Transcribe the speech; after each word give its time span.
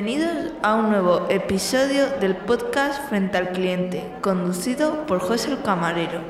Bienvenidos 0.00 0.52
a 0.62 0.76
un 0.76 0.90
nuevo 0.90 1.28
episodio 1.28 2.08
del 2.20 2.36
podcast 2.36 3.08
Frente 3.08 3.36
al 3.36 3.50
Cliente, 3.50 4.08
conducido 4.20 5.06
por 5.06 5.18
José 5.18 5.50
el 5.50 5.60
Camarero. 5.62 6.22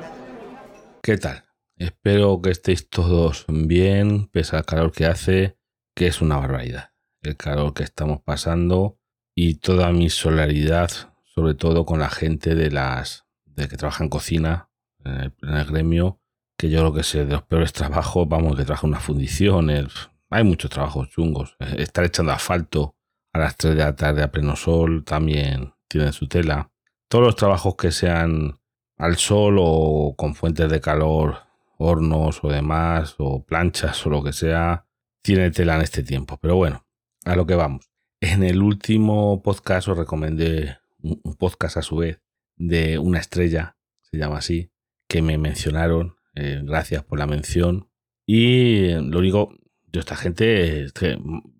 ¿Qué 1.02 1.18
tal? 1.18 1.44
Espero 1.76 2.40
que 2.40 2.48
estéis 2.48 2.88
todos 2.88 3.44
bien, 3.46 4.28
pese 4.28 4.56
al 4.56 4.64
calor 4.64 4.90
que 4.90 5.04
hace, 5.04 5.58
que 5.94 6.06
es 6.06 6.22
una 6.22 6.38
barbaridad. 6.38 6.92
El 7.20 7.36
calor 7.36 7.74
que 7.74 7.82
estamos 7.82 8.22
pasando 8.22 8.98
y 9.34 9.56
toda 9.56 9.92
mi 9.92 10.08
solidaridad, 10.08 10.90
sobre 11.34 11.52
todo 11.52 11.84
con 11.84 11.98
la 11.98 12.08
gente 12.08 12.54
de 12.54 12.70
las 12.70 13.26
de 13.44 13.68
que 13.68 13.76
trabaja 13.76 14.02
en 14.02 14.08
cocina, 14.08 14.70
en 15.04 15.34
el, 15.42 15.64
gremio, 15.66 16.22
que 16.56 16.70
yo 16.70 16.78
creo 16.78 16.94
que 16.94 17.00
es 17.00 17.12
de 17.12 17.26
los 17.26 17.42
peores 17.42 17.74
trabajos, 17.74 18.26
vamos, 18.26 18.56
que 18.56 18.64
trabaja 18.64 18.86
una 18.86 19.00
fundición, 19.00 19.68
hay 20.30 20.44
muchos 20.44 20.70
trabajos 20.70 21.10
chungos. 21.10 21.54
Estar 21.76 22.06
echando 22.06 22.32
asfalto 22.32 22.94
las 23.38 23.56
3 23.56 23.76
de 23.76 23.82
la 23.82 23.96
tarde 23.96 24.22
a 24.22 24.30
pleno 24.30 24.56
sol 24.56 25.04
también 25.04 25.74
tiene 25.88 26.12
su 26.12 26.28
tela. 26.28 26.70
Todos 27.08 27.24
los 27.24 27.36
trabajos 27.36 27.76
que 27.76 27.90
sean 27.90 28.58
al 28.96 29.16
sol 29.16 29.56
o 29.58 30.14
con 30.16 30.34
fuentes 30.34 30.70
de 30.70 30.80
calor, 30.80 31.38
hornos 31.78 32.42
o 32.42 32.48
demás, 32.48 33.14
o 33.18 33.44
planchas 33.44 34.04
o 34.06 34.10
lo 34.10 34.22
que 34.22 34.32
sea, 34.32 34.86
tiene 35.22 35.50
tela 35.50 35.76
en 35.76 35.82
este 35.82 36.02
tiempo. 36.02 36.38
Pero 36.40 36.56
bueno, 36.56 36.86
a 37.24 37.36
lo 37.36 37.46
que 37.46 37.54
vamos. 37.54 37.90
En 38.20 38.42
el 38.42 38.62
último 38.62 39.42
podcast 39.42 39.88
os 39.88 39.96
recomendé 39.96 40.78
un 41.00 41.36
podcast 41.38 41.76
a 41.76 41.82
su 41.82 41.96
vez 41.96 42.20
de 42.56 42.98
una 42.98 43.20
estrella, 43.20 43.76
se 44.02 44.18
llama 44.18 44.38
así, 44.38 44.72
que 45.08 45.22
me 45.22 45.38
mencionaron. 45.38 46.16
Eh, 46.34 46.60
gracias 46.64 47.04
por 47.04 47.18
la 47.18 47.26
mención. 47.26 47.88
Y 48.26 48.90
lo 48.90 49.18
único, 49.18 49.54
yo 49.86 50.00
esta 50.00 50.16
gente, 50.16 50.86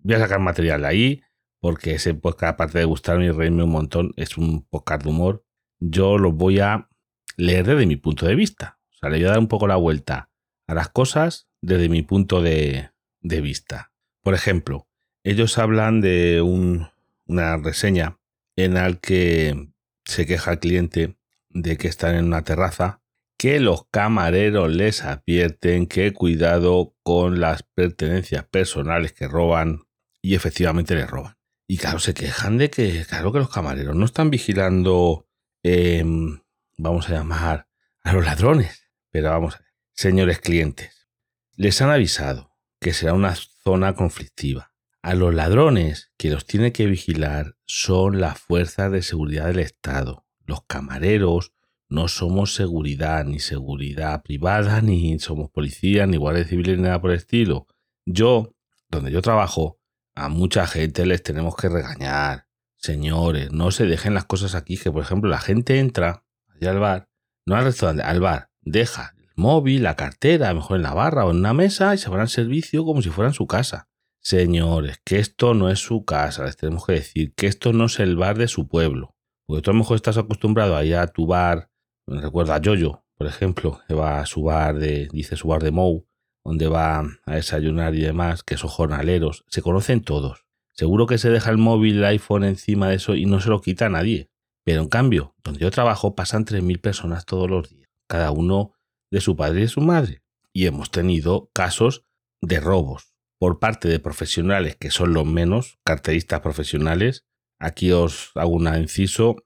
voy 0.03 0.15
a 0.15 0.19
sacar 0.19 0.39
material 0.39 0.81
de 0.81 0.87
ahí, 0.87 1.21
porque 1.59 1.95
ese 1.95 2.13
podcast, 2.13 2.53
aparte 2.53 2.79
de 2.79 2.85
gustarme 2.85 3.25
y 3.25 3.31
reírme 3.31 3.63
un 3.63 3.71
montón, 3.71 4.13
es 4.15 4.37
un 4.37 4.65
podcast 4.65 5.03
de 5.03 5.09
humor. 5.09 5.45
Yo 5.79 6.17
lo 6.17 6.31
voy 6.31 6.59
a 6.59 6.89
leer 7.37 7.65
desde 7.65 7.85
mi 7.85 7.95
punto 7.95 8.25
de 8.25 8.35
vista. 8.35 8.79
O 8.91 8.95
sea, 8.97 9.09
le 9.09 9.17
voy 9.17 9.25
a 9.25 9.29
dar 9.29 9.39
un 9.39 9.47
poco 9.47 9.67
la 9.67 9.75
vuelta 9.75 10.29
a 10.67 10.73
las 10.73 10.89
cosas 10.89 11.49
desde 11.61 11.89
mi 11.89 12.01
punto 12.01 12.41
de, 12.41 12.91
vista. 13.21 13.91
Por 14.21 14.33
ejemplo, 14.33 14.87
ellos 15.23 15.57
hablan 15.57 16.01
de 16.01 16.41
una 16.41 17.57
reseña 17.57 18.19
en 18.55 18.75
la 18.75 18.93
que 18.93 19.71
se 20.05 20.25
queja 20.25 20.51
el 20.51 20.59
cliente 20.59 21.17
de 21.49 21.77
que 21.77 21.87
están 21.87 22.15
en 22.15 22.25
una 22.25 22.43
terraza, 22.43 23.01
que 23.37 23.59
los 23.59 23.87
camareros 23.89 24.73
les 24.73 25.03
advierten 25.03 25.87
que 25.87 26.13
cuidado 26.13 26.95
con 27.03 27.39
las 27.39 27.63
pertenencias 27.63 28.45
personales 28.45 29.13
que 29.13 29.27
roban 29.27 29.83
y 30.21 30.35
efectivamente 30.35 30.95
les 30.95 31.09
roban. 31.09 31.38
Y 31.71 31.77
claro, 31.77 31.99
se 31.99 32.15
quejan 32.15 32.57
de 32.57 32.71
que, 32.71 33.05
claro 33.07 33.31
que 33.31 33.37
los 33.37 33.51
camareros 33.51 33.95
no 33.95 34.03
están 34.03 34.31
vigilando, 34.31 35.27
em, 35.61 36.41
vamos 36.79 37.07
a 37.07 37.11
llamar, 37.11 37.67
a 38.01 38.11
los 38.11 38.25
ladrones. 38.25 38.89
Pero 39.11 39.29
vamos 39.29 39.55
señores 39.93 40.39
clientes, 40.39 41.07
les 41.55 41.79
han 41.83 41.91
avisado 41.91 42.55
que 42.81 42.91
será 42.91 43.13
una 43.13 43.35
zona 43.35 43.93
conflictiva. 43.93 44.73
A 45.03 45.13
los 45.13 45.31
ladrones 45.31 46.11
que 46.17 46.31
los 46.31 46.47
tiene 46.47 46.71
que 46.71 46.87
vigilar 46.87 47.55
son 47.67 48.19
las 48.19 48.39
fuerzas 48.39 48.91
de 48.91 49.03
seguridad 49.03 49.45
del 49.45 49.59
Estado. 49.59 50.25
Los 50.47 50.63
camareros 50.65 51.53
no 51.87 52.07
somos 52.07 52.55
seguridad, 52.55 53.25
ni 53.25 53.39
seguridad 53.39 54.23
privada, 54.23 54.81
ni 54.81 55.19
somos 55.19 55.51
policía, 55.51 56.07
ni 56.07 56.17
guardia 56.17 56.45
civil, 56.45 56.77
ni 56.77 56.81
nada 56.81 56.99
por 56.99 57.11
el 57.11 57.17
estilo. 57.17 57.67
Yo, 58.05 58.55
donde 58.89 59.11
yo 59.11 59.21
trabajo, 59.21 59.78
a 60.19 60.27
mucha 60.27 60.67
gente 60.67 61.05
les 61.05 61.23
tenemos 61.23 61.55
que 61.55 61.69
regañar. 61.69 62.45
Señores, 62.75 63.51
no 63.51 63.71
se 63.71 63.85
dejen 63.85 64.13
las 64.13 64.25
cosas 64.25 64.53
aquí, 64.53 64.77
que 64.77 64.91
por 64.91 65.01
ejemplo 65.01 65.29
la 65.29 65.39
gente 65.39 65.79
entra 65.79 66.25
allá 66.49 66.71
al 66.71 66.79
bar, 66.79 67.09
no 67.45 67.55
al 67.55 67.63
restaurante, 67.63 68.03
al 68.03 68.19
bar, 68.19 68.51
deja 68.61 69.15
el 69.17 69.29
móvil, 69.37 69.83
la 69.83 69.95
cartera, 69.95 70.53
mejor 70.53 70.77
en 70.77 70.83
la 70.83 70.93
barra 70.93 71.25
o 71.25 71.31
en 71.31 71.37
una 71.37 71.53
mesa 71.53 71.95
y 71.95 71.97
se 71.97 72.09
van 72.09 72.19
al 72.19 72.27
servicio 72.27 72.83
como 72.83 73.01
si 73.01 73.09
fueran 73.09 73.33
su 73.33 73.47
casa. 73.47 73.87
Señores, 74.19 74.99
que 75.05 75.19
esto 75.19 75.53
no 75.53 75.69
es 75.69 75.79
su 75.79 76.03
casa, 76.03 76.43
les 76.43 76.57
tenemos 76.57 76.85
que 76.85 76.93
decir 76.93 77.33
que 77.33 77.47
esto 77.47 77.71
no 77.71 77.85
es 77.85 77.99
el 78.01 78.17
bar 78.17 78.37
de 78.37 78.49
su 78.49 78.67
pueblo. 78.67 79.15
Porque 79.45 79.61
tú 79.61 79.71
a 79.71 79.73
lo 79.73 79.79
mejor 79.79 79.95
estás 79.95 80.17
acostumbrado 80.17 80.75
a 80.75 81.01
a 81.01 81.07
tu 81.07 81.27
bar, 81.27 81.71
recuerda 82.05 82.55
a 82.55 82.61
Yoyo, 82.61 83.05
por 83.17 83.27
ejemplo, 83.27 83.79
que 83.87 83.93
va 83.93 84.19
a 84.19 84.25
su 84.25 84.43
bar 84.43 84.77
de, 84.77 85.07
dice 85.13 85.37
su 85.37 85.47
bar 85.47 85.63
de 85.63 85.71
Mou, 85.71 86.08
donde 86.43 86.67
va 86.67 87.03
a 87.25 87.35
desayunar 87.35 87.95
y 87.95 88.01
demás, 88.01 88.43
que 88.43 88.57
son 88.57 88.69
jornaleros, 88.69 89.45
se 89.47 89.61
conocen 89.61 90.01
todos. 90.01 90.45
Seguro 90.73 91.07
que 91.07 91.17
se 91.17 91.29
deja 91.29 91.49
el 91.51 91.57
móvil, 91.57 91.97
el 91.97 92.05
iPhone 92.05 92.43
encima 92.43 92.89
de 92.89 92.95
eso 92.95 93.15
y 93.15 93.25
no 93.25 93.41
se 93.41 93.49
lo 93.49 93.61
quita 93.61 93.87
a 93.87 93.89
nadie. 93.89 94.29
Pero 94.63 94.81
en 94.81 94.87
cambio, 94.87 95.35
donde 95.43 95.59
yo 95.59 95.71
trabajo 95.71 96.15
pasan 96.15 96.45
3.000 96.45 96.79
personas 96.79 97.25
todos 97.25 97.49
los 97.49 97.69
días, 97.69 97.89
cada 98.07 98.31
uno 98.31 98.73
de 99.11 99.21
su 99.21 99.35
padre 99.35 99.59
y 99.59 99.61
de 99.63 99.67
su 99.67 99.81
madre. 99.81 100.21
Y 100.53 100.65
hemos 100.65 100.91
tenido 100.91 101.49
casos 101.53 102.05
de 102.41 102.59
robos 102.59 103.13
por 103.39 103.59
parte 103.59 103.87
de 103.87 103.99
profesionales 103.99 104.75
que 104.75 104.91
son 104.91 105.13
los 105.13 105.25
menos, 105.25 105.79
carteristas 105.83 106.41
profesionales. 106.41 107.25
Aquí 107.59 107.91
os 107.91 108.31
hago 108.35 108.51
un 108.51 108.67
inciso, 108.67 109.37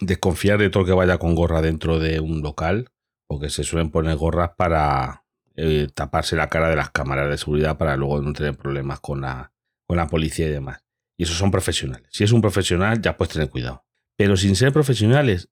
desconfiar 0.00 0.58
de 0.58 0.70
todo 0.70 0.84
que 0.84 0.92
vaya 0.92 1.18
con 1.18 1.34
gorra 1.34 1.62
dentro 1.62 1.98
de 1.98 2.20
un 2.20 2.42
local, 2.42 2.90
porque 3.28 3.50
se 3.50 3.64
suelen 3.64 3.90
poner 3.90 4.16
gorras 4.16 4.50
para 4.56 5.21
eh, 5.56 5.88
taparse 5.94 6.36
la 6.36 6.48
cara 6.48 6.68
de 6.68 6.76
las 6.76 6.90
cámaras 6.90 7.28
de 7.28 7.38
seguridad 7.38 7.78
para 7.78 7.96
luego 7.96 8.20
no 8.20 8.32
tener 8.32 8.56
problemas 8.56 9.00
con 9.00 9.20
la, 9.20 9.52
con 9.86 9.96
la 9.96 10.06
policía 10.06 10.46
y 10.46 10.50
demás. 10.50 10.84
Y 11.16 11.24
esos 11.24 11.36
son 11.36 11.50
profesionales. 11.50 12.08
Si 12.10 12.24
es 12.24 12.32
un 12.32 12.40
profesional, 12.40 13.00
ya 13.00 13.16
puedes 13.16 13.34
tener 13.34 13.50
cuidado. 13.50 13.84
Pero 14.16 14.36
sin 14.36 14.56
ser 14.56 14.72
profesionales, 14.72 15.50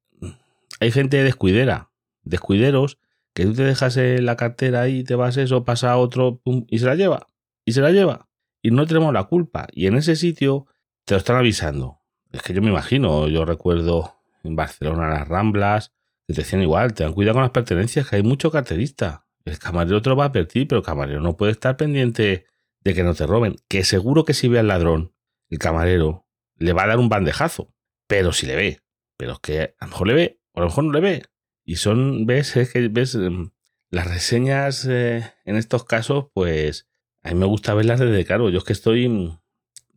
hay 0.81 0.91
gente 0.91 1.22
descuidera, 1.22 1.91
descuideros, 2.22 2.99
que 3.34 3.44
tú 3.44 3.55
te 3.55 3.62
dejas 3.62 3.97
la 3.97 4.37
cartera 4.37 4.88
y 4.88 5.05
te 5.05 5.15
vas 5.15 5.37
eso, 5.37 5.65
pasa 5.65 5.93
a 5.93 5.97
otro 5.97 6.41
y 6.69 6.78
se 6.78 6.87
la 6.87 6.94
lleva. 6.94 7.28
Y 7.65 7.72
se 7.72 7.81
la 7.81 7.91
lleva. 7.91 8.28
Y 8.62 8.71
no 8.71 8.87
tenemos 8.87 9.12
la 9.12 9.25
culpa. 9.25 9.69
Y 9.72 9.87
en 9.87 9.97
ese 9.97 10.17
sitio 10.17 10.67
te 11.05 11.15
lo 11.15 11.19
están 11.19 11.37
avisando. 11.37 12.00
Es 12.32 12.43
que 12.43 12.53
yo 12.53 12.62
me 12.62 12.71
imagino, 12.71 13.28
yo 13.28 13.44
recuerdo 13.44 14.17
en 14.43 14.56
Barcelona 14.56 15.09
las 15.09 15.28
Ramblas, 15.28 15.93
te 16.27 16.34
decían 16.34 16.62
igual, 16.62 16.94
te 16.94 17.05
dan 17.05 17.12
cuidado 17.12 17.34
con 17.34 17.43
las 17.43 17.50
pertenencias, 17.50 18.09
que 18.09 18.17
hay 18.17 18.22
mucho 18.22 18.50
carterista. 18.50 19.27
El 19.45 19.59
camarero 19.59 20.03
te 20.03 20.11
lo 20.11 20.17
va 20.17 20.25
a 20.25 20.28
advertir, 20.28 20.69
pero 20.69 20.81
el 20.81 20.84
camarero 20.84 21.21
no 21.21 21.37
puede 21.37 21.53
estar 21.53 21.77
pendiente 21.77 22.47
de 22.83 22.95
que 22.95 23.03
no 23.03 23.15
te 23.15 23.27
roben. 23.27 23.56
Que 23.69 23.84
seguro 23.84 24.25
que 24.25 24.34
si 24.34 24.49
ve 24.49 24.59
al 24.59 24.69
ladrón, 24.69 25.15
el 25.49 25.59
camarero 25.59 26.27
le 26.56 26.73
va 26.73 26.84
a 26.84 26.89
dar 26.89 26.99
un 26.99 27.09
bandejazo. 27.09 27.73
Pero 28.06 28.33
si 28.33 28.47
le 28.47 28.56
ve. 28.56 28.81
Pero 29.17 29.33
es 29.33 29.39
que 29.41 29.75
a 29.79 29.87
lo 29.87 29.91
mejor 29.91 30.06
le 30.09 30.15
ve, 30.15 30.41
o 30.53 30.59
a 30.59 30.62
lo 30.62 30.67
mejor 30.69 30.84
no 30.84 30.93
le 30.93 31.00
ve. 31.00 31.23
Y 31.65 31.77
son, 31.77 32.27
ves, 32.27 32.56
es 32.56 32.73
que 32.73 32.89
ves 32.89 33.15
em, 33.15 33.50
las 33.91 34.09
reseñas 34.09 34.87
eh, 34.89 35.33
en 35.45 35.56
estos 35.56 35.84
casos, 35.84 36.27
pues 36.33 36.89
a 37.23 37.31
mí 37.31 37.34
me 37.39 37.47
gusta 37.47 37.75
verlas 37.75 38.00
desde 38.00 38.25
claro. 38.25 38.50
Yo 38.50 38.59
es 38.59 38.65
que 38.65 38.73
estoy, 38.73 39.09
mm, 39.09 39.39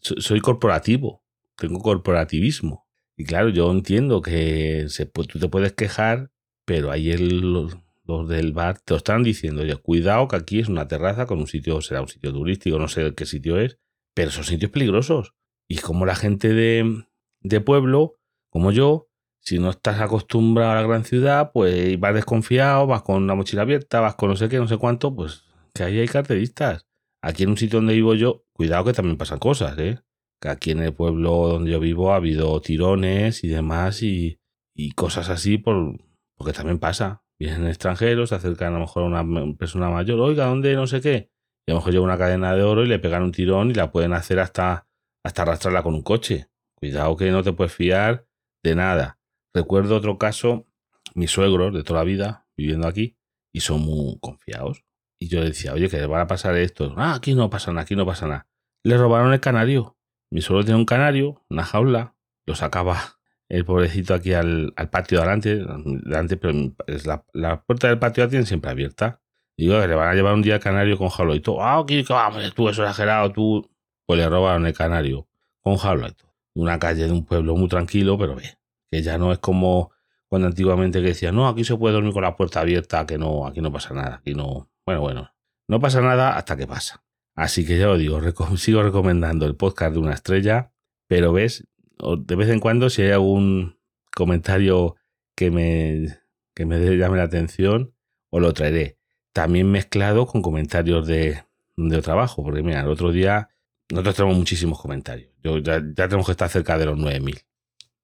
soy 0.02 0.42
corporativo, 0.42 1.24
tengo 1.58 1.80
corporativismo. 1.80 2.88
Y 3.16 3.26
claro, 3.26 3.50
yo 3.50 3.72
entiendo 3.72 4.22
que 4.22 4.86
se, 4.90 5.06
tú 5.06 5.40
te 5.40 5.48
puedes 5.48 5.74
quejar, 5.74 6.32
pero 6.66 6.92
ahí 6.92 7.12
el, 7.12 7.70
del 8.25 8.53
bar 8.53 8.79
te 8.79 8.94
lo 8.94 8.97
están 8.97 9.24
diciendo, 9.24 9.63
oye, 9.63 9.75
cuidado 9.75 10.28
que 10.28 10.35
aquí 10.35 10.59
es 10.59 10.69
una 10.69 10.88
terraza 10.88 11.25
con 11.25 11.40
un 11.40 11.47
sitio, 11.47 11.81
será 11.81 12.01
un 12.01 12.07
sitio 12.07 12.31
turístico, 12.31 12.79
no 12.79 12.88
sé 12.88 13.13
qué 13.16 13.25
sitio 13.25 13.59
es, 13.59 13.79
pero 14.13 14.31
son 14.31 14.44
sitios 14.44 14.72
peligrosos. 14.72 15.34
Y 15.68 15.78
como 15.78 16.06
la 16.06 16.16
gente 16.16 16.53
de, 16.53 17.06
de 17.41 17.62
pueblo, 17.62 18.19
como 18.50 18.72
yo, 18.72 19.09
si 19.40 19.59
no 19.59 19.72
estás 19.72 20.00
acostumbrado 20.00 20.72
a 20.72 20.75
la 20.75 20.84
gran 20.84 21.03
ciudad, 21.03 21.52
pues 21.53 22.00
vas 22.00 22.13
desconfiado, 22.13 22.88
vas 22.88 23.02
con 23.02 23.23
una 23.23 23.35
mochila 23.35 23.63
abierta, 23.63 24.00
vas 24.00 24.16
con 24.16 24.29
no 24.29 24.35
sé 24.35 24.47
qué, 24.47 24.57
no 24.57 24.68
sé 24.68 24.78
cuánto, 24.78 25.13
pues 25.16 25.44
que 25.73 25.84
ahí 25.84 26.00
hay 26.00 26.07
carteristas. 26.07 26.88
Aquí 27.22 27.44
en 27.44 27.50
un 27.50 27.57
sitio 27.57 27.79
donde 27.79 27.94
vivo 27.94 28.16
yo, 28.16 28.46
cuidado 28.53 28.85
que 28.85 28.93
también 28.93 29.17
pasan 29.17 29.40
cosas, 29.40 29.78
¿eh? 29.78 29.99
Aquí 30.41 30.72
en 30.72 30.79
el 30.79 30.93
pueblo 30.93 31.47
donde 31.47 31.72
yo 31.72 31.79
vivo 31.79 32.14
ha 32.14 32.17
habido 32.17 32.59
tirones 32.61 33.43
y 33.43 33.47
demás 33.47 34.03
y, 34.03 34.40
y 34.73 34.91
cosas 34.91 35.29
así 35.29 35.58
por, 35.58 35.97
porque 36.35 36.53
también 36.53 36.79
pasa 36.79 37.22
vienen 37.45 37.67
extranjeros, 37.67 38.29
se 38.29 38.35
acercan 38.35 38.69
a 38.69 38.78
lo 38.78 38.81
mejor 38.81 39.03
a 39.03 39.22
una 39.22 39.55
persona 39.55 39.90
mayor, 39.90 40.19
oiga, 40.19 40.45
¿dónde 40.45 40.75
no 40.75 40.87
sé 40.87 41.01
qué? 41.01 41.31
Y 41.66 41.72
a 41.72 41.73
lo 41.73 41.79
mejor 41.79 41.93
lleva 41.93 42.05
una 42.05 42.17
cadena 42.17 42.55
de 42.55 42.63
oro 42.63 42.84
y 42.84 42.87
le 42.87 42.99
pegan 42.99 43.23
un 43.23 43.31
tirón 43.31 43.72
y 43.72 43.73
la 43.73 43.91
pueden 43.91 44.13
hacer 44.13 44.40
hasta, 44.40 44.87
hasta 45.23 45.41
arrastrarla 45.41 45.84
con 45.84 45.93
un 45.93 46.03
coche. 46.03 46.47
Cuidado 46.75 47.16
que 47.16 47.31
no 47.31 47.43
te 47.43 47.53
puedes 47.53 47.73
fiar 47.73 48.28
de 48.63 48.75
nada. 48.75 49.19
Recuerdo 49.53 49.95
otro 49.95 50.17
caso, 50.17 50.67
mis 51.16 51.31
suegros 51.31 51.73
de 51.73 51.84
toda 51.84 51.99
la 51.99 52.05
vida 52.05 52.47
viviendo 52.57 52.87
aquí 52.87 53.17
y 53.53 53.61
son 53.61 53.81
muy 53.81 54.17
confiados. 54.19 54.84
Y 55.19 55.29
yo 55.29 55.41
decía, 55.41 55.73
oye, 55.73 55.90
que 55.90 55.97
le 55.97 56.07
van 56.07 56.22
a 56.22 56.28
pasar 56.28 56.55
esto. 56.57 56.93
Ah, 56.97 57.13
aquí 57.13 57.34
no 57.34 57.49
pasa 57.49 57.72
nada, 57.72 57.84
aquí 57.84 57.95
no 57.95 58.05
pasa 58.05 58.28
nada. 58.28 58.47
Le 58.84 58.97
robaron 58.97 59.31
el 59.31 59.40
canario. 59.40 59.97
Mi 60.29 60.41
suegro 60.41 60.66
tiene 60.66 60.79
un 60.79 60.85
canario, 60.85 61.45
una 61.49 61.63
jaula, 61.63 62.16
lo 62.45 62.55
sacaba 62.55 63.19
el 63.49 63.66
pobrecito 63.66 64.13
aquí 64.13 64.34
al, 64.34 64.73
patio 64.91 65.19
de 65.19 65.25
delante, 66.03 66.40
es 66.87 67.05
la, 67.05 67.63
puerta 67.66 67.87
del 67.87 67.99
patio 67.99 68.23
la 68.23 68.29
tienen 68.29 68.45
siempre 68.45 68.72
abierta. 68.72 69.22
Digo 69.55 69.78
le 69.85 69.93
van 69.93 70.09
a 70.09 70.13
llevar 70.16 70.34
un 70.34 70.41
día 70.41 70.55
al 70.55 70.59
canario 70.59 70.97
con 70.97 71.09
jaula 71.09 71.35
y 71.35 71.40
todo. 71.40 71.61
Ah, 71.61 71.84
que 71.85 72.03
vamos, 72.09 72.53
tú 72.55 72.69
eso 72.69 72.84
exagerado, 72.84 73.31
tú. 73.31 73.69
Pues 74.05 74.19
le 74.19 74.28
robaron 74.28 74.66
el 74.66 74.73
canario 74.73 75.28
con 75.61 75.78
jaula 75.78 76.09
y 76.09 76.13
todo. 76.13 76.34
una 76.55 76.79
calle 76.79 77.05
de 77.05 77.11
un 77.11 77.25
pueblo 77.25 77.55
muy 77.55 77.67
tranquilo, 77.67 78.17
pero 78.17 78.35
ve, 78.35 78.57
que 78.91 79.01
ya 79.01 79.17
no 79.17 79.31
es 79.31 79.40
como 79.40 79.91
cuando 80.28 80.47
antiguamente 80.47 80.99
que 80.99 81.09
decía, 81.09 81.31
no, 81.31 81.47
aquí 81.47 81.63
se 81.63 81.78
puede 81.78 81.93
dormir 81.93 82.11
con 82.11 82.23
la 82.23 82.35
puerta 82.35 82.61
abierta, 82.61 83.05
que 83.05 83.19
no, 83.19 83.45
aquí 83.45 83.61
no 83.61 83.72
pasa 83.72 83.93
nada, 83.93 84.16
aquí 84.16 84.34
no. 84.34 84.67
Bueno, 84.84 85.01
bueno, 85.01 85.31
no 85.67 85.79
pasa 85.79 86.01
nada 86.01 86.35
hasta 86.35 86.57
que 86.57 86.66
pasa. 86.66 87.03
Así 87.35 87.67
que 87.67 87.78
ya 87.78 87.85
lo 87.85 87.97
digo, 87.97 88.19
sigo 88.57 88.81
recomendando 88.81 89.45
el 89.45 89.55
podcast 89.55 89.93
de 89.93 89.99
una 89.99 90.13
estrella, 90.13 90.72
pero 91.07 91.34
ves, 91.34 91.67
de 91.97 92.35
vez 92.35 92.49
en 92.49 92.59
cuando 92.59 92.90
si 92.90 93.01
hay 93.01 93.11
algún 93.11 93.78
comentario 94.16 94.95
que 95.35 95.51
me, 95.51 96.19
que 96.53 96.66
me 96.66 96.79
llame 96.97 97.17
la 97.17 97.23
atención, 97.23 97.93
os 98.29 98.41
lo 98.41 98.53
traeré. 98.53 98.97
También 99.31 99.72
mezclado 99.72 100.25
con 100.28 100.41
comentarios 100.41 101.07
de, 101.07 101.43
de 101.78 102.01
trabajo, 102.01 102.43
porque 102.43 102.61
mira, 102.61 102.81
el 102.81 102.87
otro 102.87 103.11
día 103.11 103.49
nosotros 103.90 104.16
tenemos 104.16 104.37
muchísimos 104.37 104.79
comentarios. 104.79 105.31
Yo, 105.43 105.57
ya, 105.59 105.79
ya 105.79 106.07
tenemos 106.07 106.25
que 106.25 106.31
estar 106.34 106.49
cerca 106.49 106.78
de 106.78 106.85
los 106.85 106.97
9000. 106.97 107.41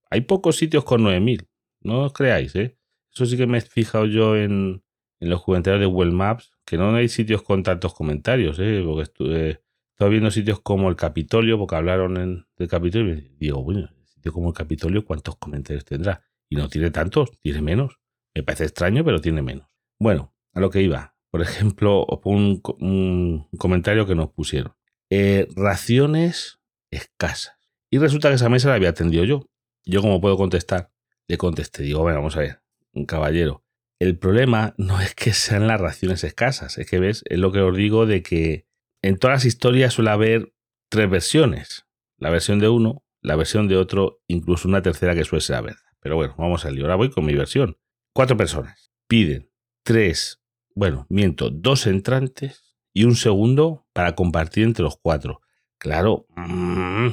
Hay 0.10 0.22
pocos 0.22 0.58
sitios 0.58 0.84
con 0.84 1.04
9000, 1.04 1.48
no 1.82 2.06
os 2.06 2.14
creáis, 2.14 2.56
¿eh? 2.56 2.78
Eso 3.14 3.26
sí 3.26 3.38
que 3.38 3.48
me 3.48 3.58
he 3.58 3.62
fijado 3.62 4.06
yo 4.06 4.36
en, 4.36 4.84
en 5.20 5.30
los 5.30 5.44
comentarios 5.44 5.82
de 5.82 5.88
Google 5.88 6.12
Maps, 6.12 6.52
que 6.66 6.78
no 6.78 6.94
hay 6.96 7.10
sitios 7.10 7.42
con 7.42 7.64
tantos 7.64 7.94
comentarios, 7.94 8.58
¿eh? 8.60 8.84
porque 8.86 9.04
estuve, 9.04 9.62
viendo 10.08 10.32
sitios 10.32 10.62
como 10.62 10.90
el 10.90 10.96
Capitolio, 10.96 11.58
porque 11.58 11.76
hablaron 11.76 12.46
del 12.58 12.68
Capitolio, 12.68 13.16
y 13.16 13.36
digo, 13.40 13.64
bueno, 13.64 13.90
sitio 14.06 14.32
como 14.32 14.50
el 14.50 14.54
Capitolio, 14.54 15.04
¿cuántos 15.04 15.36
comentarios 15.38 15.84
tendrá? 15.86 16.24
Y 16.50 16.56
no 16.56 16.70
tiene 16.70 16.92
tantos, 16.92 17.32
tiene 17.42 17.62
menos. 17.62 18.00
Me 18.34 18.44
parece 18.44 18.66
extraño, 18.66 19.04
pero 19.04 19.20
tiene 19.20 19.42
menos. 19.42 19.68
Bueno, 20.00 20.34
a 20.54 20.60
lo 20.60 20.70
que 20.70 20.82
iba. 20.82 21.16
Por 21.32 21.42
ejemplo, 21.42 22.06
un, 22.24 22.62
un 22.80 23.48
comentario 23.58 24.08
que 24.08 24.16
nos 24.16 24.30
pusieron. 24.32 24.74
Eh, 25.10 25.48
raciones 25.56 26.60
escasas. 26.92 27.58
Y 27.92 27.98
resulta 27.98 28.30
que 28.30 28.36
esa 28.36 28.50
mesa 28.50 28.70
la 28.70 28.76
había 28.76 28.90
atendido 28.90 29.24
yo. 29.26 29.50
Yo, 29.86 30.02
como 30.02 30.22
puedo 30.22 30.38
contestar, 30.38 30.92
le 31.28 31.38
contesté. 31.38 31.84
Digo, 31.84 32.02
bueno, 32.02 32.20
vamos 32.20 32.36
a 32.38 32.42
ver, 32.42 32.62
un 32.94 33.06
caballero. 33.06 33.64
El 34.00 34.18
problema 34.18 34.76
no 34.78 35.02
es 35.02 35.14
que 35.14 35.34
sean 35.34 35.68
las 35.68 35.82
raciones 35.82 36.24
escasas, 36.24 36.78
es 36.78 36.90
que 36.90 37.00
ves, 37.00 37.24
es 37.26 37.38
lo 37.38 37.52
que 37.52 37.60
os 37.60 37.76
digo 37.76 38.06
de 38.06 38.24
que 38.24 38.69
en 39.02 39.18
todas 39.18 39.38
las 39.38 39.46
historias 39.46 39.94
suele 39.94 40.12
haber 40.12 40.54
tres 40.90 41.10
versiones. 41.10 41.86
La 42.18 42.30
versión 42.30 42.60
de 42.60 42.70
uno, 42.70 43.04
la 43.22 43.36
versión 43.36 43.68
de 43.68 43.78
otro, 43.78 44.22
incluso 44.28 44.68
una 44.68 44.82
tercera 44.82 45.16
que 45.16 45.24
suele 45.24 45.42
ser 45.42 45.56
la 45.56 45.62
verdad. 45.62 45.80
Pero 46.02 46.16
bueno, 46.16 46.36
vamos 46.38 46.66
a 46.66 46.72
lío. 46.72 46.84
Ahora 46.84 46.96
voy 46.96 47.10
con 47.10 47.26
mi 47.26 47.36
versión. 47.36 47.78
Cuatro 48.14 48.38
personas 48.38 48.92
piden 49.08 49.50
tres, 49.84 50.42
bueno, 50.76 51.08
miento, 51.10 51.50
dos 51.50 51.88
entrantes 51.88 52.78
y 52.94 53.06
un 53.06 53.16
segundo 53.16 53.88
para 53.94 54.16
compartir 54.16 54.66
entre 54.66 54.84
los 54.84 54.98
cuatro. 54.98 55.42
Claro, 55.78 56.28
mmm, 56.36 57.10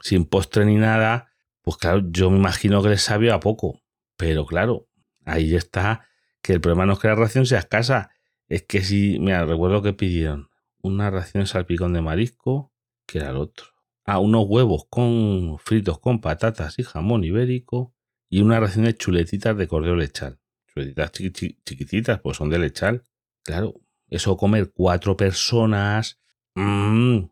sin 0.00 0.24
postre 0.26 0.64
ni 0.64 0.76
nada, 0.76 1.32
pues 1.62 1.76
claro, 1.78 2.02
yo 2.10 2.30
me 2.30 2.38
imagino 2.38 2.82
que 2.82 2.90
les 2.90 3.02
sabía 3.02 3.34
a 3.34 3.40
poco. 3.40 3.82
Pero 4.16 4.46
claro, 4.46 4.88
ahí 5.24 5.54
está 5.54 6.06
que 6.42 6.52
el 6.52 6.60
problema 6.60 6.86
no 6.86 6.92
es 6.92 6.98
que 6.98 7.08
la 7.08 7.14
ración 7.14 7.46
sea 7.46 7.60
escasa, 7.60 8.10
es 8.48 8.62
que 8.62 8.82
si, 8.82 9.18
mira, 9.18 9.46
recuerdo 9.46 9.82
que 9.82 9.92
pidieron 9.92 10.50
una 10.82 11.10
ración 11.10 11.42
de 11.42 11.46
salpicón 11.46 11.92
de 11.92 12.02
marisco, 12.02 12.72
que 13.06 13.18
era 13.18 13.30
el 13.30 13.36
otro. 13.36 13.66
Ah, 14.04 14.18
unos 14.18 14.44
huevos 14.46 14.84
con 14.90 15.58
fritos 15.58 16.00
con 16.00 16.20
patatas 16.20 16.78
y 16.78 16.82
jamón 16.82 17.24
ibérico 17.24 17.94
y 18.28 18.42
una 18.42 18.58
ración 18.58 18.84
de 18.84 18.96
chuletitas 18.96 19.56
de 19.56 19.68
cordero 19.68 19.96
lechal. 19.96 20.40
Chuletitas 20.66 21.12
chiquititas, 21.12 22.20
pues 22.20 22.36
son 22.36 22.50
de 22.50 22.58
lechal. 22.58 23.04
Claro, 23.44 23.74
eso 24.08 24.36
comer 24.36 24.72
cuatro 24.72 25.16
personas. 25.16 26.20
Mmm, 26.54 27.26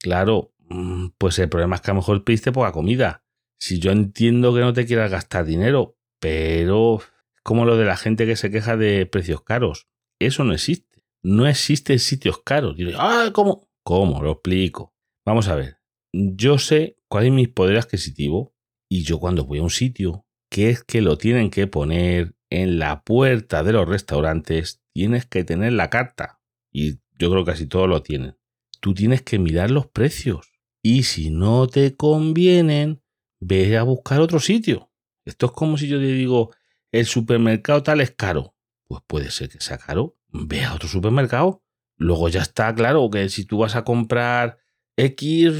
claro, 0.00 0.54
mm, 0.68 1.08
pues 1.18 1.38
el 1.38 1.48
problema 1.48 1.76
es 1.76 1.82
que 1.82 1.90
a 1.90 1.94
lo 1.94 2.00
mejor 2.00 2.24
pediste 2.24 2.52
poca 2.52 2.72
comida. 2.72 3.22
Si 3.58 3.80
yo 3.80 3.90
entiendo 3.90 4.54
que 4.54 4.60
no 4.60 4.72
te 4.72 4.86
quieras 4.86 5.10
gastar 5.10 5.44
dinero, 5.44 5.96
pero 6.20 7.00
como 7.42 7.64
lo 7.64 7.76
de 7.76 7.84
la 7.84 7.96
gente 7.96 8.26
que 8.26 8.36
se 8.36 8.50
queja 8.50 8.76
de 8.76 9.06
precios 9.06 9.42
caros. 9.42 9.88
Eso 10.18 10.44
no 10.44 10.52
existe. 10.52 10.87
No 11.28 11.46
existen 11.46 11.98
sitios 11.98 12.40
caros. 12.42 12.74
ah, 12.96 13.28
¿cómo? 13.34 13.68
¿Cómo? 13.82 14.22
Lo 14.22 14.32
explico. 14.32 14.94
Vamos 15.26 15.48
a 15.48 15.56
ver. 15.56 15.76
Yo 16.10 16.56
sé 16.56 16.96
cuál 17.06 17.26
es 17.26 17.32
mi 17.32 17.46
poder 17.46 17.76
adquisitivo 17.76 18.54
y 18.88 19.02
yo 19.02 19.20
cuando 19.20 19.44
voy 19.44 19.58
a 19.58 19.62
un 19.62 19.68
sitio, 19.68 20.24
que 20.50 20.70
es 20.70 20.82
que 20.82 21.02
lo 21.02 21.18
tienen 21.18 21.50
que 21.50 21.66
poner 21.66 22.34
en 22.48 22.78
la 22.78 23.02
puerta 23.02 23.62
de 23.62 23.74
los 23.74 23.86
restaurantes, 23.86 24.80
tienes 24.94 25.26
que 25.26 25.44
tener 25.44 25.74
la 25.74 25.90
carta. 25.90 26.40
Y 26.72 27.00
yo 27.18 27.30
creo 27.30 27.44
que 27.44 27.52
casi 27.52 27.66
todos 27.66 27.90
lo 27.90 28.02
tienen. 28.02 28.38
Tú 28.80 28.94
tienes 28.94 29.20
que 29.20 29.38
mirar 29.38 29.70
los 29.70 29.86
precios. 29.86 30.50
Y 30.82 31.02
si 31.02 31.28
no 31.28 31.66
te 31.66 31.94
convienen, 31.94 33.02
ve 33.38 33.76
a 33.76 33.82
buscar 33.82 34.22
otro 34.22 34.40
sitio. 34.40 34.90
Esto 35.26 35.44
es 35.44 35.52
como 35.52 35.76
si 35.76 35.88
yo 35.88 35.98
te 35.98 36.06
digo, 36.06 36.54
el 36.90 37.04
supermercado 37.04 37.82
tal 37.82 38.00
es 38.00 38.12
caro. 38.12 38.56
Pues 38.86 39.02
puede 39.06 39.30
ser 39.30 39.50
que 39.50 39.60
sea 39.60 39.76
caro. 39.76 40.17
Ve 40.30 40.64
a 40.64 40.74
otro 40.74 40.88
supermercado. 40.88 41.62
Luego 41.96 42.28
ya 42.28 42.42
está 42.42 42.74
claro 42.74 43.10
que 43.10 43.28
si 43.28 43.44
tú 43.44 43.58
vas 43.58 43.74
a 43.74 43.84
comprar 43.84 44.58
X, 44.96 45.52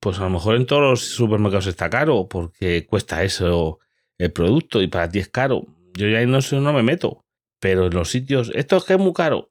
pues 0.00 0.18
a 0.18 0.24
lo 0.24 0.30
mejor 0.30 0.56
en 0.56 0.66
todos 0.66 0.82
los 0.82 1.00
supermercados 1.00 1.66
está 1.66 1.88
caro 1.88 2.28
porque 2.28 2.86
cuesta 2.86 3.22
eso 3.22 3.78
el 4.18 4.32
producto 4.32 4.82
y 4.82 4.88
para 4.88 5.08
ti 5.08 5.18
es 5.18 5.28
caro. 5.28 5.66
Yo 5.94 6.08
ya 6.08 6.24
no, 6.26 6.38
no 6.40 6.72
me 6.72 6.82
meto. 6.82 7.24
Pero 7.58 7.86
en 7.86 7.94
los 7.94 8.10
sitios, 8.10 8.50
esto 8.54 8.76
es 8.76 8.84
que 8.84 8.94
es 8.94 8.98
muy 8.98 9.12
caro. 9.12 9.50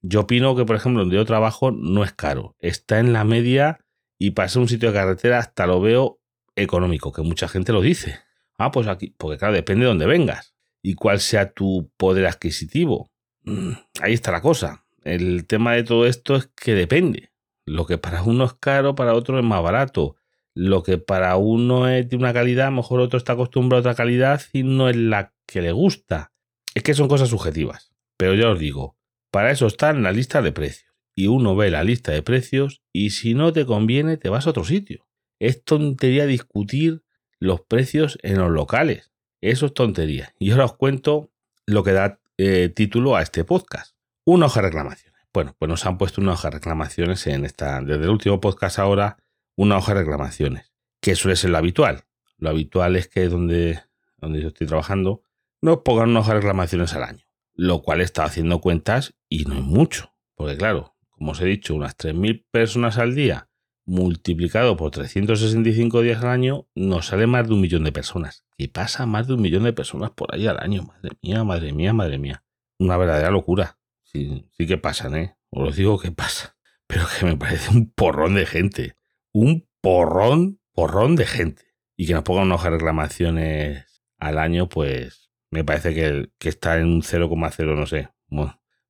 Yo 0.00 0.20
opino 0.20 0.54
que, 0.56 0.64
por 0.64 0.76
ejemplo, 0.76 1.00
donde 1.00 1.16
yo 1.16 1.24
trabajo 1.24 1.70
no 1.70 2.04
es 2.04 2.12
caro. 2.12 2.56
Está 2.60 2.98
en 2.98 3.12
la 3.12 3.24
media 3.24 3.80
y 4.18 4.30
para 4.30 4.50
un 4.56 4.68
sitio 4.68 4.90
de 4.90 4.98
carretera 4.98 5.38
hasta 5.38 5.66
lo 5.66 5.80
veo 5.80 6.20
económico, 6.54 7.12
que 7.12 7.22
mucha 7.22 7.48
gente 7.48 7.72
lo 7.72 7.82
dice. 7.82 8.20
Ah, 8.58 8.70
pues 8.70 8.86
aquí, 8.86 9.14
porque 9.18 9.38
claro, 9.38 9.54
depende 9.54 9.84
de 9.84 9.88
dónde 9.88 10.06
vengas 10.06 10.54
y 10.80 10.94
cuál 10.94 11.20
sea 11.20 11.52
tu 11.52 11.90
poder 11.96 12.26
adquisitivo. 12.26 13.10
Mm, 13.46 13.72
ahí 14.00 14.12
está 14.12 14.30
la 14.32 14.42
cosa. 14.42 14.84
El 15.02 15.46
tema 15.46 15.72
de 15.74 15.84
todo 15.84 16.04
esto 16.06 16.36
es 16.36 16.48
que 16.48 16.74
depende. 16.74 17.30
Lo 17.64 17.86
que 17.86 17.96
para 17.96 18.22
uno 18.22 18.44
es 18.44 18.54
caro, 18.54 18.94
para 18.94 19.14
otro 19.14 19.38
es 19.38 19.44
más 19.44 19.62
barato. 19.62 20.16
Lo 20.54 20.82
que 20.82 20.98
para 20.98 21.36
uno 21.36 21.88
es 21.88 22.08
de 22.08 22.16
una 22.16 22.32
calidad, 22.32 22.70
mejor 22.70 23.00
otro 23.00 23.16
está 23.16 23.32
acostumbrado 23.34 23.78
a 23.78 23.80
otra 23.80 23.94
calidad 23.94 24.42
y 24.52 24.62
no 24.62 24.88
es 24.88 24.96
la 24.96 25.32
que 25.46 25.62
le 25.62 25.72
gusta. 25.72 26.32
Es 26.74 26.82
que 26.82 26.94
son 26.94 27.08
cosas 27.08 27.28
subjetivas. 27.28 27.92
Pero 28.16 28.34
ya 28.34 28.50
os 28.50 28.58
digo, 28.58 28.96
para 29.30 29.50
eso 29.50 29.66
está 29.66 29.90
en 29.90 30.02
la 30.02 30.12
lista 30.12 30.42
de 30.42 30.52
precios. 30.52 30.92
Y 31.14 31.28
uno 31.28 31.56
ve 31.56 31.70
la 31.70 31.84
lista 31.84 32.12
de 32.12 32.22
precios 32.22 32.82
y 32.92 33.10
si 33.10 33.34
no 33.34 33.52
te 33.52 33.64
conviene 33.64 34.16
te 34.16 34.28
vas 34.28 34.46
a 34.46 34.50
otro 34.50 34.64
sitio. 34.64 35.06
Es 35.38 35.62
tontería 35.64 36.26
discutir 36.26 37.02
los 37.38 37.60
precios 37.60 38.18
en 38.22 38.38
los 38.38 38.50
locales. 38.50 39.12
Eso 39.40 39.66
es 39.66 39.74
tontería. 39.74 40.34
Y 40.38 40.50
ahora 40.50 40.64
os 40.64 40.76
cuento 40.76 41.30
lo 41.66 41.84
que 41.84 41.92
da 41.92 42.20
eh, 42.38 42.68
título 42.68 43.16
a 43.16 43.22
este 43.22 43.44
podcast. 43.44 43.96
Una 44.24 44.46
hoja 44.46 44.60
de 44.60 44.68
reclamaciones. 44.68 45.22
Bueno, 45.32 45.54
pues 45.58 45.68
nos 45.68 45.86
han 45.86 45.96
puesto 45.96 46.20
una 46.20 46.32
hoja 46.32 46.48
de 46.48 46.56
reclamaciones 46.56 47.26
en 47.26 47.44
esta, 47.44 47.80
desde 47.80 48.04
el 48.04 48.10
último 48.10 48.40
podcast 48.40 48.78
ahora, 48.78 49.16
una 49.54 49.78
hoja 49.78 49.94
de 49.94 50.00
reclamaciones, 50.00 50.72
que 51.00 51.14
suele 51.14 51.36
ser 51.36 51.50
lo 51.50 51.58
habitual. 51.58 52.04
Lo 52.38 52.50
habitual 52.50 52.96
es 52.96 53.08
que 53.08 53.28
donde, 53.28 53.80
donde 54.18 54.42
yo 54.42 54.48
estoy 54.48 54.66
trabajando, 54.66 55.22
nos 55.62 55.78
pongan 55.78 56.10
una 56.10 56.20
hoja 56.20 56.34
de 56.34 56.40
reclamaciones 56.40 56.92
al 56.94 57.04
año. 57.04 57.24
Lo 57.54 57.80
cual 57.80 58.02
está 58.02 58.24
haciendo 58.24 58.60
cuentas 58.60 59.14
y 59.30 59.44
no 59.44 59.54
es 59.54 59.62
mucho. 59.62 60.12
Porque 60.34 60.58
claro, 60.58 60.94
como 61.08 61.32
os 61.32 61.40
he 61.40 61.46
dicho, 61.46 61.74
unas 61.74 61.96
3.000 61.96 62.44
personas 62.50 62.98
al 62.98 63.14
día 63.14 63.45
multiplicado 63.86 64.76
por 64.76 64.90
365 64.90 66.02
días 66.02 66.22
al 66.22 66.28
año, 66.28 66.66
nos 66.74 67.06
sale 67.06 67.26
más 67.26 67.46
de 67.46 67.54
un 67.54 67.60
millón 67.60 67.84
de 67.84 67.92
personas. 67.92 68.44
Y 68.58 68.68
pasa 68.68 69.06
más 69.06 69.28
de 69.28 69.34
un 69.34 69.42
millón 69.42 69.62
de 69.62 69.72
personas 69.72 70.10
por 70.10 70.34
ahí 70.34 70.46
al 70.46 70.58
año. 70.58 70.82
Madre 70.82 71.16
mía, 71.22 71.44
madre 71.44 71.72
mía, 71.72 71.92
madre 71.92 72.18
mía. 72.18 72.44
Una 72.78 72.96
verdadera 72.96 73.30
locura. 73.30 73.78
Sí, 74.02 74.48
sí 74.52 74.66
que 74.66 74.76
pasan, 74.76 75.16
¿eh? 75.16 75.36
Os 75.50 75.64
lo 75.64 75.70
digo 75.70 75.98
que 75.98 76.12
pasa. 76.12 76.56
Pero 76.86 77.04
que 77.18 77.26
me 77.26 77.36
parece 77.36 77.70
un 77.70 77.90
porrón 77.90 78.34
de 78.34 78.46
gente. 78.46 78.96
Un 79.32 79.68
porrón, 79.80 80.60
porrón 80.72 81.16
de 81.16 81.26
gente. 81.26 81.64
Y 81.96 82.06
que 82.06 82.14
nos 82.14 82.24
pongan 82.24 82.46
unas 82.46 82.62
reclamaciones 82.62 84.02
al 84.18 84.38
año, 84.38 84.68
pues 84.68 85.30
me 85.50 85.64
parece 85.64 85.94
que, 85.94 86.30
que 86.38 86.48
está 86.48 86.78
en 86.78 86.86
un 86.86 87.02
0,0, 87.02 87.76
no 87.76 87.86
sé. 87.86 88.10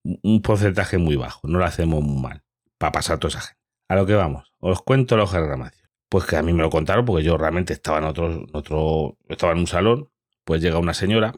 un 0.02 0.42
porcentaje 0.42 0.98
muy 0.98 1.16
bajo. 1.16 1.46
No 1.46 1.58
lo 1.58 1.64
hacemos 1.64 2.02
muy 2.02 2.20
mal. 2.20 2.42
Para 2.78 2.92
pasar 2.92 3.18
toda 3.18 3.30
esa 3.30 3.40
gente. 3.40 3.55
A 3.88 3.94
lo 3.94 4.06
que 4.06 4.14
vamos, 4.14 4.52
os 4.60 4.82
cuento 4.82 5.16
de 5.16 5.24
reclamación. 5.24 5.88
Pues 6.08 6.24
que 6.24 6.36
a 6.36 6.42
mí 6.42 6.52
me 6.52 6.62
lo 6.62 6.70
contaron 6.70 7.04
porque 7.04 7.24
yo 7.24 7.36
realmente 7.36 7.72
estaba 7.72 7.98
en 7.98 8.04
otro, 8.04 8.46
otro, 8.52 9.18
estaba 9.28 9.52
en 9.52 9.58
un 9.58 9.66
salón, 9.66 10.10
pues 10.44 10.62
llega 10.62 10.78
una 10.78 10.94
señora, 10.94 11.34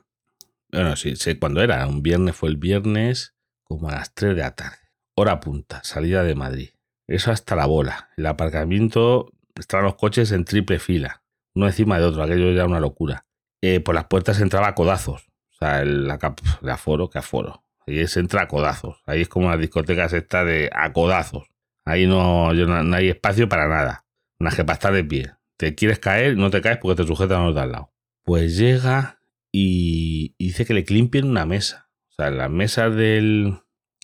bueno, 0.70 0.96
sí, 0.96 1.16
sé 1.16 1.38
cuándo 1.38 1.62
era, 1.62 1.86
un 1.86 2.02
viernes, 2.02 2.36
fue 2.36 2.50
el 2.50 2.56
viernes 2.56 3.34
como 3.64 3.88
a 3.88 3.92
las 3.92 4.14
3 4.14 4.36
de 4.36 4.42
la 4.42 4.54
tarde, 4.54 4.78
hora 5.14 5.40
punta, 5.40 5.82
salida 5.84 6.22
de 6.22 6.34
Madrid. 6.34 6.70
Eso 7.06 7.30
hasta 7.32 7.56
la 7.56 7.64
bola. 7.64 8.10
El 8.18 8.26
aparcamiento, 8.26 9.32
estaban 9.54 9.86
los 9.86 9.94
coches 9.94 10.30
en 10.32 10.44
triple 10.44 10.78
fila, 10.78 11.22
uno 11.54 11.66
encima 11.66 11.98
de 11.98 12.04
otro, 12.04 12.22
aquello 12.22 12.50
era 12.50 12.66
una 12.66 12.80
locura. 12.80 13.26
Eh, 13.62 13.80
por 13.80 13.94
las 13.94 14.04
puertas 14.04 14.40
entraba 14.40 14.68
a 14.68 14.74
codazos, 14.74 15.28
o 15.50 15.56
sea, 15.58 15.80
el, 15.80 16.06
la, 16.06 16.18
de 16.62 16.70
aforo, 16.70 17.10
que 17.10 17.18
aforo. 17.18 17.64
Ahí 17.86 18.06
se 18.06 18.20
entra 18.20 18.42
a 18.42 18.48
codazos, 18.48 19.02
ahí 19.06 19.22
es 19.22 19.28
como 19.28 19.50
las 19.50 19.58
discotecas 19.58 20.12
estas 20.12 20.46
de 20.46 20.70
a 20.72 20.92
codazos. 20.92 21.48
Ahí 21.88 22.06
no, 22.06 22.52
no, 22.52 22.96
hay 22.96 23.08
espacio 23.08 23.48
para 23.48 23.66
nada. 23.66 24.04
Más 24.38 24.54
que 24.54 24.62
para 24.62 24.74
estar 24.74 24.92
de 24.92 25.04
pie. 25.04 25.32
te 25.56 25.74
quieres 25.74 25.98
caer, 25.98 26.36
no 26.36 26.50
te 26.50 26.60
caes 26.60 26.76
porque 26.76 27.02
te 27.02 27.08
sujetan 27.08 27.46
los 27.46 27.54
de 27.54 27.62
al 27.62 27.72
lado. 27.72 27.94
Pues 28.24 28.58
llega 28.58 29.22
y, 29.50 30.34
dice 30.38 30.66
que 30.66 30.74
le 30.74 30.84
limpien 30.86 31.26
una 31.26 31.46
mesa. 31.46 31.88
O 32.10 32.14
sea, 32.14 32.30
las 32.30 32.50
mesas 32.50 32.94
del, 32.94 33.54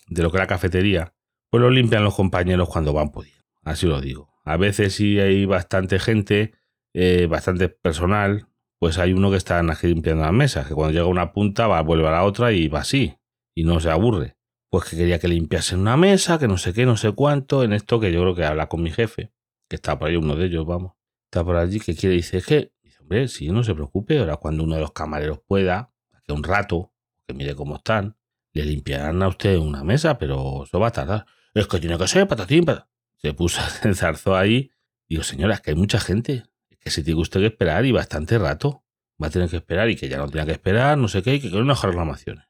de 0.09 0.23
lo 0.23 0.31
que 0.31 0.39
era 0.39 0.47
cafetería, 0.47 1.13
pues 1.51 1.61
lo 1.61 1.69
limpian 1.69 2.03
los 2.03 2.15
compañeros 2.15 2.71
cuando 2.71 2.95
van 2.95 3.13
por. 3.13 3.27
Así 3.65 3.87
lo 3.87 4.01
digo. 4.01 4.33
A 4.45 4.57
veces 4.57 4.95
si 4.95 5.21
hay 5.21 5.45
bastante 5.45 5.99
gente, 5.99 6.55
eh, 6.95 7.27
bastante 7.27 7.69
personal, 7.69 8.49
pues 8.79 8.97
hay 8.97 9.13
uno 9.13 9.31
que 9.31 9.37
está 9.37 9.63
limpiando 9.83 10.23
las 10.23 10.33
mesas, 10.33 10.67
que 10.67 10.75
cuando 10.75 10.93
llega 10.93 11.07
una 11.07 11.33
punta 11.33 11.67
va, 11.67 11.83
vuelve 11.83 12.09
a 12.09 12.13
la 12.13 12.25
otra 12.25 12.53
y 12.53 12.69
va 12.69 12.81
así, 12.81 13.19
y 13.55 13.65
no 13.65 13.79
se 13.79 13.91
aburre. 13.91 14.37
Pues 14.75 14.91
que 14.91 14.97
quería 14.97 15.21
que 15.21 15.29
limpiasen 15.29 15.79
una 15.79 15.97
mesa, 15.97 16.37
que 16.37 16.49
no 16.49 16.59
sé 16.59 16.73
qué, 16.73 16.85
no 16.85 16.97
sé 16.97 17.13
cuánto, 17.13 17.63
en 17.63 17.73
esto 17.73 18.01
que 18.01 18.13
yo 18.13 18.23
creo 18.23 18.35
que 18.35 18.45
habla 18.45 18.69
con 18.69 18.83
mi 18.83 18.91
jefe, 18.91 19.31
que 19.69 19.77
está 19.77 19.97
por 19.97 20.09
ahí, 20.09 20.17
uno 20.17 20.35
de 20.35 20.47
ellos, 20.47 20.67
vamos, 20.67 20.95
está 21.27 21.45
por 21.45 21.55
allí, 21.55 21.79
que 21.79 21.95
quiere, 21.95 22.17
dice, 22.17 22.43
que, 22.43 22.73
dice, 22.83 22.99
hombre, 23.01 23.29
si 23.29 23.51
no 23.51 23.63
se 23.63 23.73
preocupe, 23.73 24.19
ahora 24.19 24.37
cuando 24.37 24.65
uno 24.65 24.75
de 24.75 24.81
los 24.81 24.91
camareros 24.91 25.39
pueda, 25.47 25.93
que 26.25 26.33
un 26.33 26.43
rato, 26.43 26.93
que 27.25 27.35
mire 27.35 27.55
cómo 27.55 27.77
están, 27.77 28.17
le 28.53 28.65
limpiarán 28.65 29.23
a 29.23 29.29
usted 29.29 29.59
una 29.59 29.85
mesa, 29.85 30.19
pero 30.19 30.65
eso 30.65 30.81
va 30.81 30.89
a 30.89 30.91
tardar. 30.91 31.27
Es 31.55 31.69
que 31.69 31.79
tiene 31.79 31.97
que 31.97 32.09
ser 32.09 32.27
patatín, 32.27 32.65
patatín. 32.65 32.91
Se 33.19 33.33
puso, 33.33 33.61
se 33.81 33.87
enzarzó 33.87 34.35
ahí. 34.35 34.73
Digo, 35.09 35.23
señora, 35.23 35.55
es 35.55 35.61
que 35.61 35.71
hay 35.71 35.77
mucha 35.77 36.01
gente 36.01 36.47
que 36.81 36.91
se 36.91 37.05
tiene 37.05 37.21
usted 37.21 37.39
que 37.39 37.47
esperar 37.47 37.87
y 37.87 37.93
bastante 37.93 38.39
rato. 38.39 38.83
Va 39.23 39.29
a 39.29 39.31
tener 39.31 39.49
que 39.49 39.59
esperar 39.59 39.89
y 39.89 39.95
que 39.95 40.09
ya 40.09 40.19
no 40.19 40.29
tenga 40.29 40.47
que 40.47 40.53
esperar, 40.53 40.99
no 40.99 41.07
sé 41.07 41.23
qué, 41.23 41.35
y 41.37 41.41
que 41.41 41.49
quiere 41.49 41.63
unas 41.63 41.81
reclamaciones. 41.81 42.47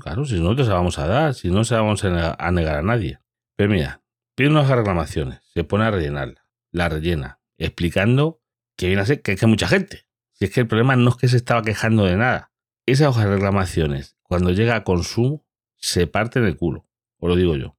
Claro, 0.00 0.24
si 0.24 0.40
no 0.40 0.54
te 0.54 0.64
se 0.64 0.70
vamos 0.70 0.98
a 0.98 1.06
dar, 1.06 1.34
si 1.34 1.50
no 1.50 1.64
se 1.64 1.74
vamos 1.74 2.04
a 2.04 2.50
negar 2.50 2.76
a 2.76 2.82
nadie. 2.82 3.18
Pero 3.56 3.70
mira, 3.70 4.02
pide 4.34 4.48
unas 4.48 4.68
reclamaciones, 4.68 5.40
se 5.54 5.64
pone 5.64 5.84
a 5.84 5.90
rellenarla, 5.90 6.44
la 6.70 6.88
rellena, 6.88 7.40
explicando 7.56 8.40
que 8.76 8.86
viene 8.86 9.02
a 9.02 9.06
ser 9.06 9.22
que 9.22 9.36
hay 9.40 9.48
mucha 9.48 9.68
gente. 9.68 10.06
Si 10.32 10.44
es 10.44 10.50
que 10.52 10.60
el 10.60 10.68
problema 10.68 10.94
no 10.94 11.10
es 11.10 11.16
que 11.16 11.28
se 11.28 11.36
estaba 11.36 11.62
quejando 11.62 12.04
de 12.04 12.16
nada. 12.16 12.52
Esa 12.86 13.08
hoja 13.08 13.24
de 13.24 13.34
reclamaciones, 13.34 14.16
cuando 14.22 14.50
llega 14.50 14.76
a 14.76 14.84
consumo, 14.84 15.44
se 15.76 16.06
parte 16.06 16.38
el 16.38 16.56
culo. 16.56 16.86
Os 17.18 17.28
lo 17.28 17.36
digo 17.36 17.56
yo. 17.56 17.76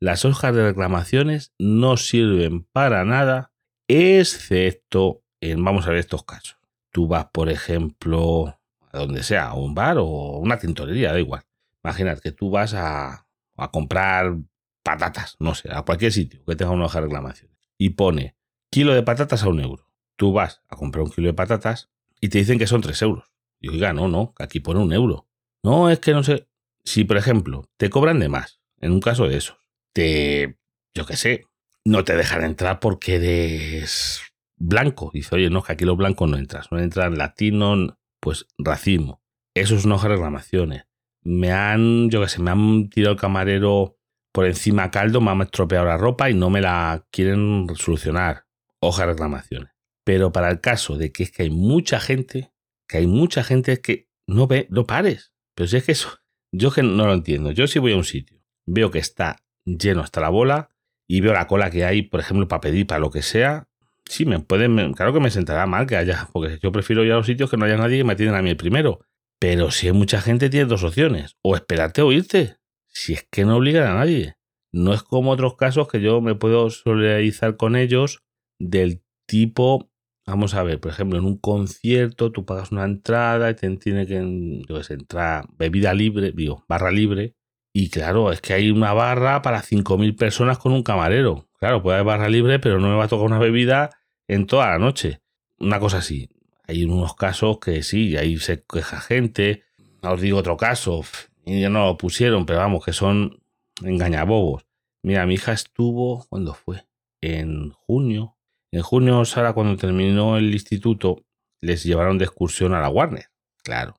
Las 0.00 0.24
hojas 0.24 0.54
de 0.54 0.64
reclamaciones 0.64 1.54
no 1.58 1.96
sirven 1.96 2.64
para 2.64 3.04
nada, 3.04 3.52
excepto 3.88 5.22
vamos 5.56 5.86
a 5.86 5.90
ver 5.90 5.98
estos 5.98 6.24
casos. 6.24 6.58
Tú 6.90 7.08
vas, 7.08 7.26
por 7.32 7.48
ejemplo, 7.50 8.60
a 8.94 9.00
donde 9.00 9.22
sea, 9.22 9.48
a 9.48 9.54
un 9.54 9.74
bar 9.74 9.98
o 9.98 10.38
una 10.38 10.58
tintorería, 10.58 11.12
da 11.12 11.18
igual. 11.18 11.42
Imagínate 11.82 12.20
que 12.20 12.32
tú 12.32 12.50
vas 12.50 12.74
a, 12.74 13.26
comprar 13.72 14.36
patatas, 14.82 15.36
no 15.38 15.54
sé, 15.54 15.68
a 15.72 15.82
cualquier 15.82 16.12
sitio 16.12 16.44
que 16.44 16.56
tenga 16.56 16.72
una 16.72 16.86
hoja 16.86 17.00
reclamación 17.00 17.50
y 17.78 17.90
pone 17.90 18.36
kilo 18.70 18.94
de 18.94 19.02
patatas 19.02 19.42
a 19.42 19.48
un 19.48 19.60
euro. 19.60 19.88
Tú 20.16 20.32
vas 20.32 20.62
a 20.68 20.76
comprar 20.76 21.04
un 21.04 21.10
kilo 21.10 21.28
de 21.28 21.34
patatas 21.34 21.90
y 22.20 22.28
te 22.28 22.38
dicen 22.38 22.58
que 22.58 22.66
son 22.66 22.80
tres 22.80 23.00
euros. 23.02 23.32
Y 23.60 23.68
oiga, 23.68 23.92
no, 23.92 24.08
no, 24.08 24.34
aquí 24.38 24.60
pone 24.60 24.80
un 24.80 24.92
euro. 24.92 25.28
No, 25.62 25.90
es 25.90 25.98
que 25.98 26.12
no 26.12 26.22
sé. 26.22 26.48
Si, 26.84 27.04
por 27.04 27.16
ejemplo, 27.16 27.70
te 27.76 27.90
cobran 27.90 28.18
de 28.18 28.28
más, 28.28 28.60
en 28.80 28.92
un 28.92 29.00
caso 29.00 29.26
de 29.26 29.38
esos, 29.38 29.56
te, 29.92 30.58
yo 30.94 31.06
qué 31.06 31.16
sé, 31.16 31.46
no 31.84 32.04
te 32.04 32.16
dejan 32.16 32.44
entrar 32.44 32.80
porque 32.80 33.16
eres 33.16 34.20
blanco. 34.56 35.10
Dice, 35.12 35.34
oye, 35.34 35.50
no, 35.50 35.62
que 35.62 35.72
aquí 35.72 35.84
los 35.84 35.96
blancos 35.96 36.28
no 36.28 36.36
entran. 36.36 36.64
No 36.70 36.78
entran 36.78 37.16
latino, 37.16 37.96
pues 38.24 38.46
racismo. 38.56 39.22
Eso 39.54 39.76
es 39.76 39.84
una 39.84 39.96
hoja 39.96 40.08
de 40.08 40.14
reclamaciones. 40.14 40.84
Me 41.22 41.52
han, 41.52 42.08
yo 42.08 42.22
qué 42.22 42.28
sé, 42.28 42.40
me 42.40 42.50
han 42.50 42.88
tirado 42.88 43.12
el 43.12 43.20
camarero 43.20 43.98
por 44.32 44.46
encima 44.46 44.90
caldo, 44.90 45.20
me 45.20 45.30
han 45.30 45.42
estropeado 45.42 45.84
la 45.84 45.98
ropa 45.98 46.30
y 46.30 46.34
no 46.34 46.48
me 46.48 46.62
la 46.62 47.06
quieren 47.10 47.66
solucionar. 47.76 48.46
Hoja 48.80 49.02
de 49.02 49.12
reclamaciones. 49.12 49.72
Pero 50.04 50.32
para 50.32 50.50
el 50.50 50.62
caso 50.62 50.96
de 50.96 51.12
que 51.12 51.24
es 51.24 51.32
que 51.32 51.42
hay 51.42 51.50
mucha 51.50 52.00
gente, 52.00 52.50
que 52.88 52.96
hay 52.96 53.06
mucha 53.06 53.44
gente 53.44 53.78
que 53.82 54.08
no 54.26 54.46
ve, 54.46 54.68
no 54.70 54.86
pares. 54.86 55.34
Pero 55.54 55.68
si 55.68 55.76
es 55.76 55.84
que 55.84 55.92
eso, 55.92 56.08
yo 56.50 56.70
que 56.70 56.82
no 56.82 57.06
lo 57.06 57.12
entiendo. 57.12 57.50
Yo 57.50 57.66
si 57.66 57.78
voy 57.78 57.92
a 57.92 57.96
un 57.96 58.04
sitio, 58.04 58.42
veo 58.64 58.90
que 58.90 59.00
está 59.00 59.36
lleno 59.66 60.00
hasta 60.00 60.22
la 60.22 60.30
bola 60.30 60.70
y 61.06 61.20
veo 61.20 61.34
la 61.34 61.46
cola 61.46 61.70
que 61.70 61.84
hay, 61.84 62.00
por 62.00 62.20
ejemplo, 62.20 62.48
para 62.48 62.62
pedir 62.62 62.86
para 62.86 63.00
lo 63.00 63.10
que 63.10 63.20
sea, 63.20 63.68
sí, 64.06 64.26
me 64.26 64.40
pueden, 64.40 64.92
claro 64.92 65.12
que 65.12 65.20
me 65.20 65.30
sentará 65.30 65.66
mal 65.66 65.86
que 65.86 65.96
haya, 65.96 66.28
porque 66.32 66.58
yo 66.62 66.72
prefiero 66.72 67.04
ir 67.04 67.12
a 67.12 67.16
los 67.16 67.26
sitios 67.26 67.50
que 67.50 67.56
no 67.56 67.64
haya 67.64 67.76
nadie 67.76 67.98
que 67.98 68.04
me 68.04 68.12
atienda 68.14 68.38
a 68.38 68.42
mí 68.42 68.50
el 68.50 68.56
primero. 68.56 69.00
Pero 69.38 69.70
si 69.70 69.88
hay 69.88 69.92
mucha 69.92 70.20
gente, 70.20 70.48
tienes 70.48 70.68
dos 70.68 70.84
opciones. 70.84 71.36
O 71.42 71.54
esperarte 71.54 72.02
o 72.02 72.12
irte. 72.12 72.56
Si 72.88 73.12
es 73.12 73.26
que 73.30 73.44
no 73.44 73.56
obligan 73.56 73.90
a 73.90 73.94
nadie. 73.94 74.36
No 74.72 74.94
es 74.94 75.02
como 75.02 75.30
otros 75.30 75.56
casos 75.56 75.88
que 75.88 76.00
yo 76.00 76.20
me 76.20 76.34
puedo 76.34 76.70
solidarizar 76.70 77.56
con 77.56 77.76
ellos 77.76 78.24
del 78.58 79.04
tipo, 79.26 79.90
vamos 80.26 80.54
a 80.54 80.62
ver, 80.62 80.80
por 80.80 80.90
ejemplo, 80.90 81.18
en 81.18 81.24
un 81.24 81.38
concierto 81.38 82.32
tú 82.32 82.44
pagas 82.44 82.72
una 82.72 82.84
entrada 82.84 83.50
y 83.50 83.54
te 83.54 83.68
tiene 83.76 84.06
que, 84.06 84.62
yo 84.68 84.82
sé, 84.82 84.94
entrar 84.94 85.46
bebida 85.58 85.94
libre, 85.94 86.32
digo, 86.34 86.64
barra 86.68 86.90
libre. 86.90 87.36
Y 87.72 87.90
claro, 87.90 88.32
es 88.32 88.40
que 88.40 88.54
hay 88.54 88.70
una 88.70 88.92
barra 88.92 89.42
para 89.42 89.62
5.000 89.62 90.16
personas 90.16 90.58
con 90.58 90.72
un 90.72 90.82
camarero. 90.82 91.48
Claro, 91.64 91.82
puede 91.82 91.96
haber 91.96 92.06
barra 92.06 92.28
libre, 92.28 92.58
pero 92.58 92.78
no 92.78 92.90
me 92.90 92.94
va 92.94 93.04
a 93.04 93.08
tocar 93.08 93.24
una 93.24 93.38
bebida 93.38 93.88
en 94.28 94.46
toda 94.46 94.68
la 94.68 94.78
noche. 94.78 95.22
Una 95.58 95.80
cosa 95.80 95.96
así. 95.96 96.28
Hay 96.68 96.84
unos 96.84 97.16
casos 97.16 97.58
que 97.58 97.82
sí, 97.82 98.18
ahí 98.18 98.36
se 98.36 98.62
queja 98.64 99.00
gente. 99.00 99.64
os 100.02 100.20
digo 100.20 100.36
otro 100.36 100.58
caso, 100.58 101.00
y 101.46 101.62
ya 101.62 101.70
no 101.70 101.86
lo 101.86 101.96
pusieron, 101.96 102.44
pero 102.44 102.58
vamos, 102.58 102.84
que 102.84 102.92
son 102.92 103.42
engañabobos. 103.82 104.66
Mira, 105.02 105.24
mi 105.24 105.36
hija 105.36 105.52
estuvo, 105.52 106.26
¿cuándo 106.28 106.52
fue? 106.52 106.84
En 107.22 107.70
junio. 107.70 108.36
En 108.70 108.82
junio, 108.82 109.24
Sara, 109.24 109.54
cuando 109.54 109.78
terminó 109.78 110.36
el 110.36 110.52
instituto, 110.52 111.24
les 111.62 111.82
llevaron 111.82 112.18
de 112.18 112.26
excursión 112.26 112.74
a 112.74 112.80
la 112.82 112.90
Warner. 112.90 113.30
Claro. 113.62 113.94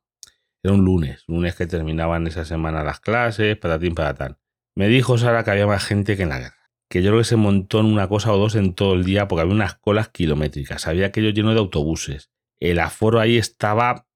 Era 0.61 0.75
un 0.75 0.85
lunes, 0.85 1.23
lunes 1.25 1.55
que 1.55 1.65
terminaban 1.65 2.27
esa 2.27 2.45
semana 2.45 2.83
las 2.83 2.99
clases, 2.99 3.57
patatín, 3.57 3.95
patatán. 3.95 4.37
Me 4.75 4.87
dijo 4.87 5.17
Sara 5.17 5.43
que 5.43 5.49
había 5.49 5.65
más 5.65 5.83
gente 5.83 6.15
que 6.15 6.21
en 6.21 6.29
la 6.29 6.37
guerra 6.37 6.64
que 6.89 7.01
yo 7.01 7.09
creo 7.09 7.21
que 7.21 7.25
se 7.25 7.35
montó 7.35 7.79
en 7.79 7.87
una 7.87 8.07
cosa 8.07 8.31
o 8.33 8.37
dos 8.37 8.55
en 8.55 8.73
todo 8.73 8.93
el 8.93 9.03
día 9.03 9.27
porque 9.27 9.41
había 9.41 9.53
unas 9.53 9.75
colas 9.75 10.09
kilométricas, 10.09 10.87
había 10.87 11.07
aquello 11.07 11.29
lleno 11.29 11.53
de 11.53 11.59
autobuses. 11.59 12.31
El 12.59 12.79
aforo 12.79 13.19
ahí 13.19 13.37
estaba 13.37 14.07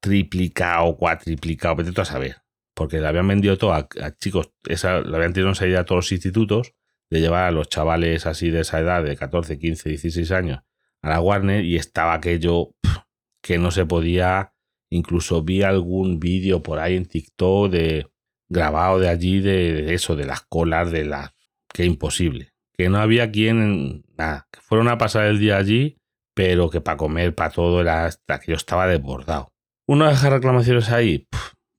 triplicado, 0.00 0.96
cuatriplicado, 0.96 1.76
vete 1.76 2.00
a 2.00 2.04
saber. 2.04 2.36
Porque 2.74 3.00
le 3.00 3.06
habían 3.06 3.28
vendido 3.28 3.58
todo 3.58 3.74
a, 3.74 3.88
chicos, 4.18 4.52
esa, 4.66 5.00
le 5.00 5.16
habían 5.16 5.36
esa 5.36 5.66
idea 5.66 5.80
a 5.80 5.84
todos 5.84 6.06
los 6.06 6.12
institutos 6.12 6.74
de 7.10 7.20
llevar 7.20 7.44
a 7.44 7.50
los 7.50 7.68
chavales 7.68 8.26
así 8.26 8.50
de 8.50 8.60
esa 8.60 8.80
edad, 8.80 9.02
de 9.02 9.16
14, 9.16 9.58
15, 9.58 9.88
16 9.88 10.30
años, 10.32 10.60
a 11.02 11.08
la 11.08 11.20
Warner 11.20 11.64
y 11.64 11.76
estaba 11.76 12.14
aquello 12.14 12.74
que 13.42 13.58
no 13.58 13.70
se 13.70 13.86
podía. 13.86 14.54
Incluso 14.92 15.42
vi 15.42 15.62
algún 15.62 16.18
vídeo 16.18 16.62
por 16.62 16.80
ahí 16.80 16.96
en 16.96 17.06
TikTok 17.06 17.70
de 17.70 18.06
grabado 18.48 18.98
de 18.98 19.08
allí 19.08 19.40
de 19.40 19.94
eso, 19.94 20.16
de 20.16 20.24
las 20.24 20.40
colas, 20.42 20.90
de 20.90 21.04
las 21.04 21.32
que 21.72 21.84
imposible. 21.84 22.52
Que 22.76 22.88
no 22.88 22.98
había 22.98 23.30
quien, 23.30 24.04
nada, 24.16 24.48
que 24.50 24.60
fueron 24.60 24.88
a 24.88 24.98
pasar 24.98 25.26
el 25.26 25.38
día 25.38 25.56
allí, 25.56 25.98
pero 26.34 26.70
que 26.70 26.80
para 26.80 26.96
comer, 26.96 27.34
para 27.34 27.50
todo, 27.50 27.80
era 27.80 28.06
hasta 28.06 28.38
que 28.40 28.52
yo 28.52 28.56
estaba 28.56 28.86
desbordado. 28.86 29.52
¿Uno 29.86 30.08
deja 30.08 30.30
reclamaciones 30.30 30.90
ahí? 30.90 31.26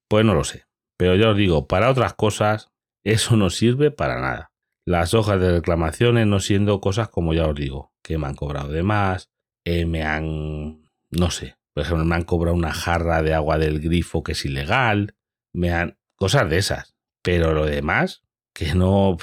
pues 0.08 0.26
no 0.26 0.34
lo 0.34 0.44
sé. 0.44 0.66
Pero 0.98 1.16
ya 1.16 1.30
os 1.30 1.38
digo, 1.38 1.68
para 1.68 1.90
otras 1.90 2.14
cosas, 2.14 2.70
eso 3.04 3.38
no 3.38 3.50
sirve 3.50 3.92
para 3.92 4.20
nada. 4.20 4.52
Las 4.86 5.14
hojas 5.14 5.40
de 5.40 5.52
reclamaciones 5.52 6.28
no 6.28 6.40
siendo 6.40 6.82
cosas 6.82 7.08
como 7.08 7.34
ya 7.34 7.48
os 7.48 7.56
digo, 7.56 7.94
que 8.04 8.18
me 8.18 8.28
han 8.28 8.36
cobrado 8.36 8.70
de 8.70 8.84
más, 8.84 9.30
eh, 9.66 9.86
me 9.86 10.04
han, 10.04 10.90
no 11.10 11.32
sé, 11.32 11.56
por 11.74 11.84
ejemplo, 11.84 12.04
me 12.04 12.16
han 12.16 12.24
cobrado 12.24 12.56
una 12.56 12.74
jarra 12.74 13.22
de 13.24 13.34
agua 13.34 13.58
del 13.58 13.80
grifo 13.80 14.24
que 14.24 14.34
es 14.34 14.44
ilegal, 14.46 15.16
me 15.54 15.72
han, 15.72 15.98
cosas 16.16 16.50
de 16.50 16.58
esas. 16.58 16.96
Pero 17.24 17.54
lo 17.54 17.66
demás, 17.66 18.24
que 18.54 18.74
no, 18.74 19.18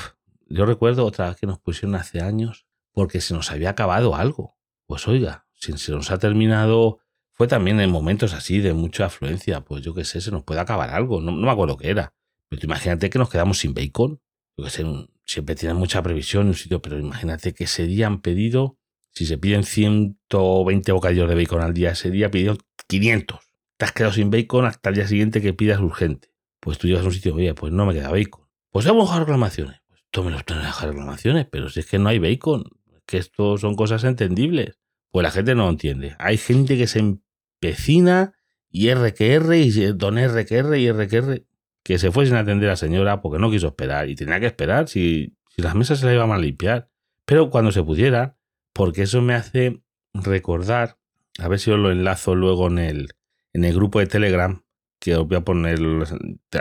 yo 0.49 0.65
recuerdo 0.67 1.05
otra 1.05 1.29
vez 1.29 1.37
que 1.37 1.47
nos 1.47 1.59
pusieron 1.59 1.95
hace 1.95 2.21
años 2.21 2.67
porque 2.93 3.21
se 3.21 3.35
nos 3.35 3.51
había 3.51 3.71
acabado 3.71 4.15
algo. 4.15 4.57
Pues 4.87 5.07
oiga, 5.07 5.47
si 5.55 5.77
se 5.77 5.93
nos 5.93 6.11
ha 6.11 6.19
terminado, 6.19 7.01
fue 7.33 7.47
también 7.47 7.81
en 7.81 7.91
momentos 7.91 8.33
así 8.33 8.61
de 8.61 8.73
mucha 8.73 9.07
afluencia, 9.07 9.61
pues 9.61 9.83
yo 9.83 9.95
qué 9.95 10.05
sé, 10.05 10.21
se 10.21 10.31
nos 10.31 10.45
puede 10.45 10.61
acabar 10.61 10.91
algo, 10.91 11.21
no, 11.21 11.33
me 11.33 11.51
acuerdo 11.51 11.77
qué 11.77 11.91
era. 11.91 12.15
Pero 12.49 12.63
imagínate 12.65 13.11
que 13.11 13.19
nos 13.19 13.29
quedamos 13.29 13.59
sin 13.59 13.75
bacon. 13.75 14.21
Yo 14.57 14.69
sé, 14.71 14.85
siempre 15.25 15.55
tiene 15.55 15.75
mucha 15.75 16.03
previsión 16.03 16.43
en 16.43 16.49
un 16.49 16.55
sitio, 16.55 16.81
pero 16.81 16.99
imagínate 16.99 17.53
que 17.53 17.65
ese 17.65 17.87
día 17.87 18.07
han 18.07 18.23
pedido, 18.23 18.79
si 19.13 19.27
se 19.27 19.37
piden 19.37 19.65
120 19.65 20.93
bocadillos 20.93 21.29
de 21.29 21.35
bacon 21.35 21.61
al 21.61 21.75
día, 21.75 21.91
ese 21.91 22.11
día 22.11 22.31
pidieron 22.31 22.59
500. 22.89 23.39
Te 23.77 23.85
has 23.85 23.93
quedado 23.93 24.15
sin 24.15 24.31
bacon 24.31 24.65
hasta 24.65 24.89
el 24.89 24.95
día 24.97 25.07
siguiente 25.07 25.43
que 25.43 25.53
pidas 25.53 25.81
urgente. 25.81 26.33
Pues 26.59 26.79
tú 26.79 26.89
llegas 26.89 27.05
a 27.05 27.07
un 27.07 27.13
sitio, 27.13 27.35
oye, 27.35 27.55
pues 27.55 27.73
no 27.73 27.85
me 27.87 27.93
queda 27.93 28.11
bacon. 28.11 28.49
Pues 28.71 28.87
vamos 28.87 29.11
a 29.13 29.21
reclamaciones 29.21 29.81
me 30.17 30.31
los 30.31 30.45
traen 30.45 30.63
las 30.63 30.83
reclamaciones, 30.83 31.47
pero 31.51 31.69
si 31.69 31.81
es 31.81 31.87
que 31.87 31.99
no 31.99 32.09
hay 32.09 32.19
bacon, 32.19 32.65
que 33.07 33.19
esto 33.19 33.57
son 33.59 33.75
cosas 33.75 34.05
entendibles. 34.05 34.79
Pues 35.11 35.23
la 35.25 35.31
gente 35.31 35.55
no 35.55 35.65
lo 35.65 35.71
entiende. 35.71 36.15
Hay 36.19 36.37
gente 36.37 36.77
que 36.77 36.87
se 36.87 36.99
empecina 36.99 38.35
y 38.71 38.89
R 38.89 39.15
que 39.15 39.35
R 39.35 39.59
y 39.59 39.71
don 39.93 40.19
R 40.19 40.45
que 40.45 40.57
R 40.57 40.79
y 40.79 40.87
R 40.87 41.47
que 41.83 41.99
se 41.99 42.11
fue 42.11 42.27
sin 42.27 42.35
atender 42.35 42.69
a 42.69 42.73
la 42.73 42.77
señora 42.77 43.23
porque 43.23 43.39
no 43.39 43.51
quiso 43.51 43.69
esperar 43.69 44.11
y 44.11 44.15
tenía 44.15 44.41
que 44.41 44.47
esperar 44.47 44.89
si, 44.89 45.37
si 45.49 45.63
las 45.63 45.75
mesas 45.75 46.01
se 46.01 46.07
las 46.07 46.15
iban 46.15 46.33
a 46.33 46.39
limpiar. 46.39 46.91
Pero 47.25 47.49
cuando 47.49 47.73
se 47.73 47.83
pudiera, 47.83 48.37
porque 48.75 49.03
eso 49.03 49.23
me 49.23 49.35
hace 49.35 49.83
recordar, 50.13 50.99
a 51.39 51.49
ver 51.49 51.59
si 51.59 51.71
os 51.71 51.79
lo 51.79 51.91
enlazo 51.91 52.35
luego 52.35 52.67
en 52.69 52.79
el, 52.79 53.09
en 53.55 53.65
el 53.65 53.75
grupo 53.75 54.01
de 54.01 54.07
Telegram, 54.07 54.63
que 55.01 55.17
os 55.17 55.27
voy 55.27 55.39
a 55.39 55.43
poner, 55.43 55.79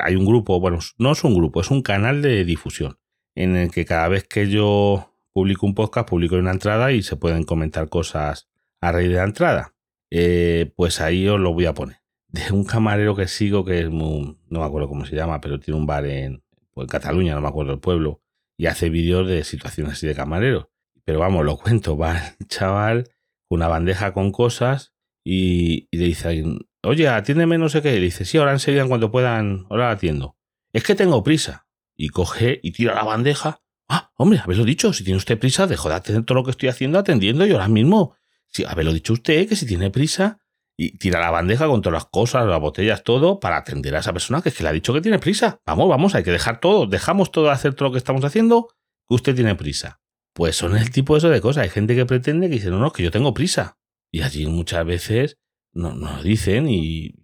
hay 0.02 0.16
un 0.16 0.26
grupo, 0.26 0.60
bueno, 0.60 0.80
no 0.98 1.12
es 1.12 1.24
un 1.24 1.36
grupo, 1.36 1.62
es 1.62 1.72
un 1.72 1.82
canal 1.82 2.22
de 2.22 2.46
difusión, 2.46 2.98
en 3.38 3.56
el 3.56 3.70
que 3.70 3.86
cada 3.86 4.08
vez 4.08 4.28
que 4.28 4.50
yo 4.50 5.14
publico 5.32 5.68
un 5.68 5.76
podcast, 5.76 6.10
publico 6.10 6.36
una 6.36 6.52
entrada 6.52 6.92
y 6.92 7.04
se 7.04 7.16
pueden 7.16 7.44
comentar 7.44 7.88
cosas 7.88 8.50
a 8.82 8.92
raíz 8.92 9.10
de 9.10 9.16
la 9.16 9.26
entrada. 9.26 9.76
Eh, 10.10 10.74
pues 10.76 11.00
ahí 11.00 11.28
os 11.28 11.40
lo 11.40 11.54
voy 11.54 11.66
a 11.66 11.76
poner. 11.76 11.98
De 12.30 12.52
un 12.52 12.64
camarero 12.64 13.16
que 13.16 13.28
sigo, 13.28 13.64
que 13.64 13.82
es 13.82 13.90
muy, 13.92 14.40
no 14.50 14.60
me 14.60 14.66
acuerdo 14.66 14.90
cómo 14.90 15.06
se 15.06 15.16
llama, 15.16 15.40
pero 15.40 15.60
tiene 15.60 15.80
un 15.80 15.86
bar 15.86 16.08
en, 16.08 16.44
pues 16.74 16.88
Cataluña, 16.88 17.36
no 17.36 17.42
me 17.42 17.48
acuerdo 17.48 17.74
el 17.74 17.80
pueblo, 17.80 18.24
y 18.58 18.66
hace 18.66 18.90
vídeos 18.90 19.28
de 19.28 19.44
situaciones 19.44 19.94
así 19.94 20.08
de 20.08 20.16
camarero. 20.16 20.72
Pero 21.06 21.20
vamos, 21.20 21.46
lo 21.46 21.58
cuento, 21.58 21.96
va 21.96 22.18
el 22.18 22.48
chaval 22.48 23.12
una 23.50 23.68
bandeja 23.68 24.14
con 24.14 24.32
cosas 24.32 24.96
y, 25.24 25.88
le 25.92 26.06
dice, 26.06 26.44
oye, 26.84 27.08
atiéndeme 27.08 27.60
no 27.60 27.70
sé 27.70 27.84
qué. 27.84 27.94
Dice, 27.94 28.26
sí, 28.26 28.40
ahora 28.40 28.54
enseguida 28.54 28.82
en 28.82 28.90
cuanto 28.90 29.12
puedan, 29.12 29.68
ahora 29.70 29.92
atiendo. 29.92 30.36
Es 30.74 30.84
que 30.84 30.96
tengo 30.96 31.24
prisa. 31.24 31.67
Y 31.98 32.10
coge 32.10 32.60
y 32.64 32.72
tira 32.72 32.96
la 32.96 33.04
bandeja. 33.04 33.62
Ah, 33.90 34.12
hombre, 34.16 34.40
habéis 34.40 34.64
dicho, 34.66 34.94
si 34.94 35.04
tiene 35.04 35.18
usted 35.18 35.38
prisa, 35.40 35.68
dejo 35.68 35.90
de 35.90 35.96
atender 35.96 36.24
todo 36.24 36.38
lo 36.38 36.44
que 36.44 36.52
estoy 36.52 36.70
haciendo 36.70 37.00
atendiendo 37.00 37.46
y 37.46 37.52
ahora 37.52 37.68
mismo. 37.68 38.16
Sí, 38.48 38.64
habéis 38.66 38.94
dicho 38.94 39.14
usted 39.14 39.50
que 39.50 39.56
si 39.56 39.66
tiene 39.66 39.90
prisa, 39.90 40.40
y 40.78 40.98
tira 40.98 41.20
la 41.20 41.32
bandeja 41.32 41.68
con 41.68 41.82
todas 41.82 42.04
las 42.04 42.06
cosas, 42.06 42.46
las 42.46 42.62
botellas, 42.62 43.04
todo, 43.04 43.40
para 43.40 43.58
atender 43.58 43.96
a 43.96 44.00
esa 44.00 44.14
persona 44.14 44.42
que 44.42 44.50
es 44.50 44.56
que 44.56 44.64
le 44.64 44.70
ha 44.70 44.72
dicho 44.72 44.94
que 44.94 45.02
tiene 45.02 45.18
prisa. 45.18 45.60
Vamos, 45.66 45.90
vamos, 45.90 46.14
hay 46.14 46.24
que 46.24 46.32
dejar 46.32 46.60
todo, 46.60 46.86
dejamos 46.86 47.32
todo 47.32 47.46
de 47.46 47.52
hacer 47.52 47.74
todo 47.74 47.90
lo 47.90 47.94
que 47.94 47.98
estamos 47.98 48.24
haciendo, 48.24 48.70
que 49.10 49.16
usted 49.16 49.36
tiene 49.36 49.56
prisa. 49.56 50.00
Pues 50.34 50.56
son 50.56 50.78
el 50.78 50.92
tipo 50.92 51.18
eso 51.18 51.30
de 51.30 51.42
cosas. 51.42 51.64
Hay 51.64 51.70
gente 51.70 51.96
que 51.96 52.06
pretende 52.06 52.48
que 52.48 52.56
dice, 52.56 52.70
no, 52.70 52.78
no, 52.78 52.94
que 52.94 53.02
yo 53.02 53.10
tengo 53.10 53.34
prisa. 53.34 53.80
Y 54.12 54.22
allí 54.22 54.46
muchas 54.46 54.86
veces 54.86 55.38
nos 55.74 55.96
no 55.96 56.22
dicen 56.22 56.70
y 56.70 57.16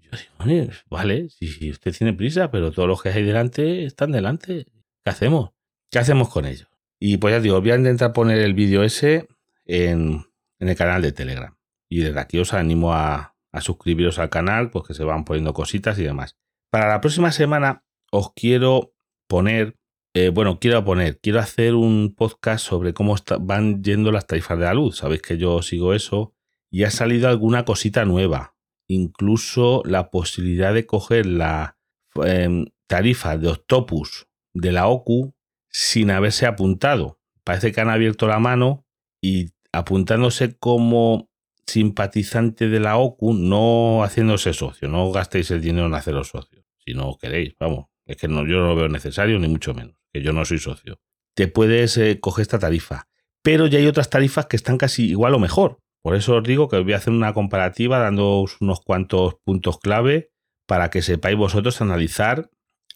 vale, 0.90 1.30
si, 1.30 1.72
usted 1.72 1.96
tiene 1.96 2.14
prisa, 2.14 2.52
pero 2.52 2.72
todos 2.72 2.88
los 2.88 3.02
que 3.02 3.10
hay 3.10 3.24
delante 3.24 3.86
están 3.86 4.12
delante. 4.12 4.66
¿Qué 5.04 5.10
hacemos? 5.10 5.52
¿Qué 5.92 6.00
hacemos 6.00 6.30
con 6.30 6.46
ellos? 6.46 6.68
Y 7.00 7.18
pues 7.18 7.34
ya 7.34 7.40
digo, 7.40 7.60
voy 7.60 7.72
a 7.72 7.76
intentar 7.76 8.14
poner 8.14 8.40
el 8.40 8.54
vídeo 8.54 8.84
ese 8.84 9.28
en, 9.66 10.26
en 10.60 10.70
el 10.70 10.76
canal 10.76 11.02
de 11.02 11.12
Telegram. 11.12 11.56
Y 11.90 12.00
desde 12.00 12.20
aquí 12.20 12.40
os 12.40 12.54
animo 12.54 12.94
a, 12.94 13.36
a 13.54 13.62
suscribiros 13.62 14.20
al 14.20 14.30
canal, 14.30 14.72
pues 14.72 14.86
que 14.88 14.94
se 14.94 15.04
van 15.04 15.24
poniendo 15.24 15.54
cositas 15.54 15.98
y 16.00 16.04
demás. 16.04 16.38
Para 16.72 16.90
la 16.90 17.02
próxima 17.02 17.32
semana 17.32 17.86
os 18.12 18.34
quiero 18.34 18.94
poner, 19.28 19.78
eh, 20.14 20.30
bueno, 20.30 20.60
quiero 20.60 20.84
poner, 20.84 21.20
quiero 21.20 21.40
hacer 21.40 21.76
un 21.76 22.16
podcast 22.16 22.66
sobre 22.66 22.94
cómo 22.94 23.16
van 23.42 23.84
yendo 23.84 24.12
las 24.12 24.28
tarifas 24.28 24.58
de 24.58 24.66
la 24.66 24.74
luz. 24.74 24.98
Sabéis 24.98 25.22
que 25.22 25.38
yo 25.38 25.62
sigo 25.62 25.94
eso 25.94 26.34
y 26.72 26.84
ha 26.84 26.90
salido 26.90 27.30
alguna 27.30 27.64
cosita 27.64 28.06
nueva. 28.06 28.53
Incluso 28.88 29.82
la 29.86 30.12
posibilidad 30.12 30.74
de 30.74 30.86
coger 30.86 31.26
la 31.26 31.78
em, 32.24 32.66
tarifa 32.88 33.38
de 33.38 33.48
Octopus 33.48 34.28
de 34.54 34.72
la 34.72 34.88
OCU 34.88 35.34
sin 35.70 36.12
haberse 36.12 36.46
apuntado. 36.46 37.20
Parece 37.44 37.72
que 37.72 37.82
han 37.82 37.90
abierto 37.90 38.28
la 38.28 38.40
mano 38.40 38.86
y 39.22 39.52
apuntándose 39.72 40.58
como 40.58 41.30
simpatizante 41.66 42.70
de 42.70 42.80
la 42.80 42.98
OCU, 42.98 43.34
no 43.34 44.04
haciéndose 44.04 44.54
socio, 44.54 44.88
no 44.88 45.12
gastéis 45.12 45.50
el 45.52 45.62
dinero 45.62 45.88
en 45.88 45.94
haceros 45.94 46.30
socio, 46.30 46.64
si 46.78 46.94
no 46.94 47.18
queréis, 47.18 47.56
vamos, 47.60 47.86
es 48.06 48.18
que 48.18 48.28
no, 48.28 48.46
yo 48.46 48.58
no 48.58 48.68
lo 48.68 48.76
veo 48.76 48.90
necesario, 48.90 49.40
ni 49.40 49.48
mucho 49.48 49.74
menos, 49.74 49.96
que 50.12 50.22
yo 50.22 50.34
no 50.34 50.46
soy 50.46 50.60
socio. 50.60 51.00
Te 51.36 51.48
puedes 51.48 51.98
eh, 51.98 52.20
coger 52.20 52.44
esta 52.44 52.60
tarifa, 52.60 53.08
pero 53.42 53.68
ya 53.68 53.80
hay 53.80 53.88
otras 53.88 54.10
tarifas 54.10 54.46
que 54.46 54.56
están 54.56 54.78
casi 54.78 55.10
igual 55.10 55.34
o 55.34 55.40
mejor. 55.40 55.80
Por 56.04 56.16
eso 56.16 56.36
os 56.36 56.44
digo 56.44 56.68
que 56.68 56.76
os 56.76 56.84
voy 56.84 56.94
a 56.94 56.98
hacer 56.98 57.14
una 57.14 57.34
comparativa 57.34 57.98
dando 57.98 58.46
unos 58.60 58.82
cuantos 58.82 59.36
puntos 59.46 59.80
clave 59.80 60.32
para 60.68 60.90
que 60.90 61.02
sepáis 61.02 61.38
vosotros 61.38 61.82
analizar 61.82 62.50